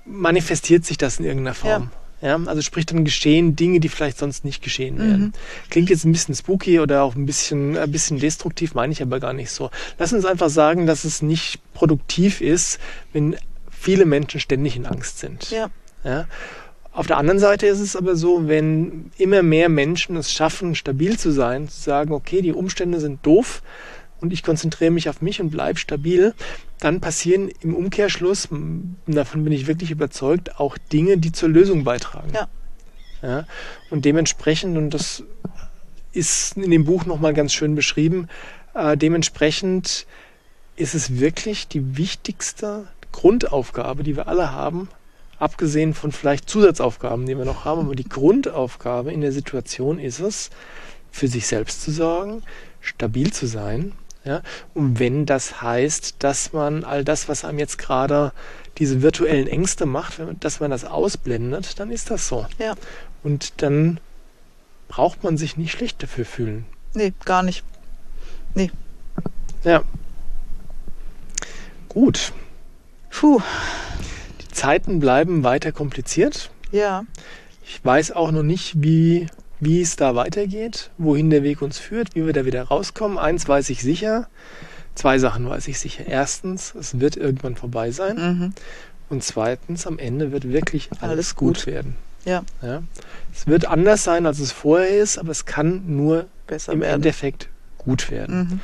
manifestiert 0.05 0.85
sich 0.85 0.97
das 0.97 1.19
in 1.19 1.25
irgendeiner 1.25 1.55
Form. 1.55 1.91
Ja. 2.21 2.39
ja. 2.39 2.47
also 2.47 2.63
sprich 2.63 2.87
dann 2.87 3.05
geschehen 3.05 3.57
Dinge, 3.57 3.81
die 3.81 3.89
vielleicht 3.89 4.19
sonst 4.19 4.45
nicht 4.45 4.63
geschehen 4.63 4.99
wären. 4.99 5.21
Mhm. 5.21 5.33
Klingt 5.71 5.91
jetzt 5.91 6.05
ein 6.05 6.13
bisschen 6.13 6.35
spooky 6.35 6.79
oder 6.79 7.03
auch 7.03 7.17
ein 7.17 7.27
bisschen, 7.27 7.77
ein 7.77 7.91
bisschen 7.91 8.19
destruktiv, 8.21 8.75
meine 8.75 8.93
ich 8.93 9.03
aber 9.03 9.19
gar 9.19 9.33
nicht 9.33 9.51
so. 9.51 9.71
Lass 9.99 10.13
uns 10.13 10.25
einfach 10.25 10.51
sagen, 10.51 10.87
dass 10.87 11.05
es 11.05 11.23
nicht 11.23 11.61
produktiv 11.75 12.41
ist, 12.41 12.79
wenn 13.13 13.37
viele 13.71 14.07
Menschen 14.07 14.41
ständig 14.41 14.77
in 14.77 14.87
Angst 14.87 15.19
sind. 15.19 15.51
Ja. 15.51 15.71
ja? 16.05 16.27
Auf 16.97 17.07
der 17.07 17.19
anderen 17.19 17.39
Seite 17.39 17.67
ist 17.67 17.81
es 17.81 17.95
aber 17.95 18.17
so, 18.17 18.49
wenn 18.49 19.11
immer 19.19 19.43
mehr 19.43 19.69
Menschen 19.69 20.17
es 20.17 20.33
schaffen, 20.33 20.75
stabil 20.75 21.19
zu 21.19 21.31
sein, 21.31 21.69
zu 21.69 21.79
sagen, 21.79 22.11
okay, 22.11 22.41
die 22.41 22.55
Umstände 22.55 23.01
sind 23.01 23.25
doof 23.27 23.63
und 24.23 24.33
ich 24.33 24.43
konzentriere 24.43 24.91
mich 24.91 25.11
auf 25.11 25.21
mich 25.21 25.39
und 25.43 25.51
bleibe 25.51 25.79
stabil, 25.79 26.33
dann 26.81 27.03
passieren 27.03 27.51
im 27.61 27.75
Umkehrschluss, 27.75 28.49
davon 29.07 29.45
bin 29.45 29.53
ich 29.53 29.67
wirklich 29.67 29.91
überzeugt, 29.91 30.59
auch 30.59 30.79
Dinge, 30.91 31.19
die 31.19 31.33
zur 31.33 31.51
Lösung 31.51 31.85
beitragen. 31.85 32.33
Ja. 32.33 32.49
ja 33.21 33.47
und 33.91 34.07
dementsprechend, 34.07 34.79
und 34.79 34.89
das 34.89 35.23
ist 36.13 36.57
in 36.57 36.71
dem 36.71 36.87
Buch 36.87 37.05
nochmal 37.05 37.35
ganz 37.35 37.53
schön 37.53 37.75
beschrieben, 37.75 38.29
äh, 38.73 38.97
dementsprechend 38.97 40.07
ist 40.77 40.95
es 40.95 41.19
wirklich 41.19 41.69
die 41.69 41.99
wichtigste 41.99 42.89
Grundaufgabe, 43.13 44.03
die 44.03 44.17
wir 44.17 44.29
alle 44.29 44.53
haben, 44.53 44.89
abgesehen 45.39 45.95
von 45.95 46.13
vielleicht 46.13 46.49
Zusatzaufgaben, 46.49 47.27
die 47.27 47.37
wir 47.37 47.45
noch 47.45 47.65
haben, 47.65 47.81
aber 47.81 47.95
die 47.95 48.09
Grundaufgabe 48.09 49.13
in 49.13 49.21
der 49.21 49.33
Situation 49.33 49.99
ist 49.99 50.21
es, 50.21 50.51
für 51.11 51.29
sich 51.29 51.47
selbst 51.47 51.83
zu 51.83 51.91
sorgen, 51.91 52.43
stabil 52.81 53.33
zu 53.33 53.47
sein. 53.47 53.93
Ja? 54.25 54.43
Und 54.75 54.99
wenn 54.99 55.25
das 55.25 55.63
heißt, 55.63 56.17
dass 56.19 56.53
man 56.53 56.85
all 56.85 57.05
das, 57.05 57.29
was 57.29 57.45
einem 57.45 57.59
jetzt 57.59 57.79
gerade 57.79 58.33
diese 58.79 59.01
virtuellen 59.01 59.47
Ängste 59.47 59.87
macht, 59.87 60.21
dass 60.41 60.61
man 60.61 60.71
das 60.71 60.85
ausblendet, 60.85 61.81
dann 61.81 61.91
ist 61.91 62.11
das 62.11 62.29
so. 62.29 62.47
Ja. 62.59 62.75
Und 63.23 63.63
dann 63.63 64.01
braucht 64.89 65.25
man 65.25 65.37
sich 65.37 65.57
nicht 65.57 65.73
schlecht 65.73 66.03
dafür 66.03 66.25
fühlen. 66.25 66.67
Nee, 66.95 67.13
gar 67.25 67.43
nicht. 67.43 67.65
Nee. 68.55 68.71
Ja. 69.65 69.83
Gut. 71.89 72.33
Puh. 73.11 73.41
Zeiten 74.67 74.99
bleiben 74.99 75.45
weiter 75.45 75.71
kompliziert. 75.71 76.51
Ja. 76.73 77.05
Ich 77.65 77.85
weiß 77.85 78.11
auch 78.11 78.33
noch 78.33 78.43
nicht, 78.43 78.83
wie, 78.83 79.29
wie 79.61 79.81
es 79.81 79.95
da 79.95 80.17
weitergeht, 80.17 80.91
wohin 80.99 81.31
der 81.31 81.45
Weg 81.45 81.63
uns 81.63 81.79
führt, 81.79 82.17
wie 82.17 82.27
wir 82.27 82.33
da 82.33 82.45
wieder 82.47 82.65
rauskommen. 82.65 83.17
Eins 83.17 83.47
weiß 83.47 83.71
ich 83.71 83.81
sicher. 83.81 84.29
Zwei 84.97 85.21
Sachen 85.21 85.49
weiß 85.49 85.69
ich 85.69 85.79
sicher. 85.79 86.05
Erstens, 86.09 86.75
es 86.75 86.99
wird 86.99 87.17
irgendwann 87.17 87.55
vorbei 87.55 87.93
sein. 87.93 88.17
Mhm. 88.17 88.53
Und 89.09 89.23
zweitens, 89.23 89.87
am 89.87 90.01
Ende 90.01 90.33
wird 90.33 90.49
wirklich 90.49 90.91
alles, 90.95 91.03
alles 91.03 91.35
gut. 91.37 91.59
gut. 91.59 91.67
werden. 91.69 91.95
Ja. 92.25 92.43
ja. 92.61 92.83
Es 93.33 93.47
wird 93.47 93.67
anders 93.67 94.03
sein, 94.03 94.27
als 94.27 94.41
es 94.41 94.51
vorher 94.51 94.99
ist, 95.01 95.17
aber 95.17 95.31
es 95.31 95.47
kann 95.47 95.85
nur 95.87 96.27
Besser 96.49 96.73
im 96.73 96.81
werden. 96.81 96.95
Endeffekt 96.95 97.49
gut 97.79 98.11
werden. 98.11 98.37
Mhm. 98.37 98.61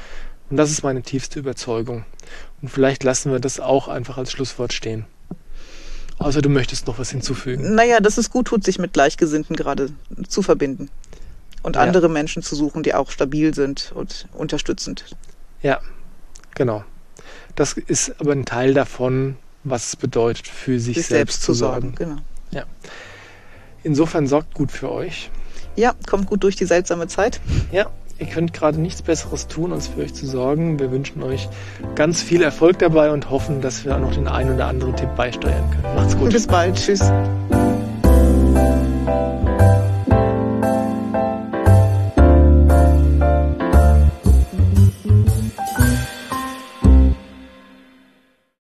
Und 0.50 0.56
das 0.56 0.72
ist 0.72 0.82
meine 0.82 1.02
tiefste 1.02 1.38
Überzeugung. 1.38 2.04
Und 2.60 2.70
vielleicht 2.70 3.04
lassen 3.04 3.30
wir 3.30 3.38
das 3.38 3.60
auch 3.60 3.86
einfach 3.86 4.18
als 4.18 4.32
Schlusswort 4.32 4.72
stehen. 4.72 5.06
Außer 6.22 6.42
du 6.42 6.48
möchtest 6.48 6.86
noch 6.86 6.98
was 6.98 7.10
hinzufügen. 7.10 7.74
Naja, 7.74 8.00
dass 8.00 8.18
es 8.18 8.30
gut 8.30 8.46
tut, 8.46 8.64
sich 8.64 8.78
mit 8.78 8.92
Gleichgesinnten 8.92 9.56
gerade 9.56 9.90
zu 10.28 10.42
verbinden. 10.42 10.90
Und 11.62 11.76
ja. 11.76 11.82
andere 11.82 12.08
Menschen 12.08 12.42
zu 12.42 12.56
suchen, 12.56 12.82
die 12.82 12.94
auch 12.94 13.10
stabil 13.10 13.54
sind 13.54 13.92
und 13.94 14.26
unterstützend. 14.32 15.04
Ja, 15.62 15.80
genau. 16.54 16.84
Das 17.54 17.74
ist 17.74 18.20
aber 18.20 18.32
ein 18.32 18.44
Teil 18.44 18.74
davon, 18.74 19.36
was 19.64 19.88
es 19.88 19.96
bedeutet, 19.96 20.48
für 20.48 20.80
sich, 20.80 20.96
sich 20.96 21.06
selbst, 21.06 21.34
selbst, 21.34 21.42
zu 21.42 21.54
sorgen. 21.54 21.94
Genau. 21.94 22.16
Ja. 22.50 22.64
Insofern 23.84 24.26
sorgt 24.26 24.54
gut 24.54 24.72
für 24.72 24.90
euch. 24.90 25.30
Ja, 25.76 25.94
kommt 26.06 26.26
gut 26.26 26.42
durch 26.42 26.56
die 26.56 26.66
seltsame 26.66 27.06
Zeit. 27.08 27.40
Ja, 27.70 27.90
Ihr 28.18 28.26
könnt 28.26 28.52
gerade 28.52 28.80
nichts 28.80 29.02
Besseres 29.02 29.48
tun, 29.48 29.72
als 29.72 29.88
für 29.88 30.02
euch 30.02 30.14
zu 30.14 30.26
sorgen. 30.26 30.78
Wir 30.78 30.90
wünschen 30.90 31.22
euch 31.22 31.48
ganz 31.94 32.22
viel 32.22 32.42
Erfolg 32.42 32.78
dabei 32.78 33.10
und 33.10 33.30
hoffen, 33.30 33.60
dass 33.60 33.84
wir 33.84 33.96
noch 33.98 34.14
den 34.14 34.28
einen 34.28 34.54
oder 34.54 34.66
anderen 34.66 34.94
Tipp 34.94 35.14
beisteuern 35.16 35.70
können. 35.70 35.94
Macht's 35.96 36.16
gut. 36.16 36.30
Bis 36.32 36.46
bald. 36.46 36.76
Tschüss. 36.76 37.10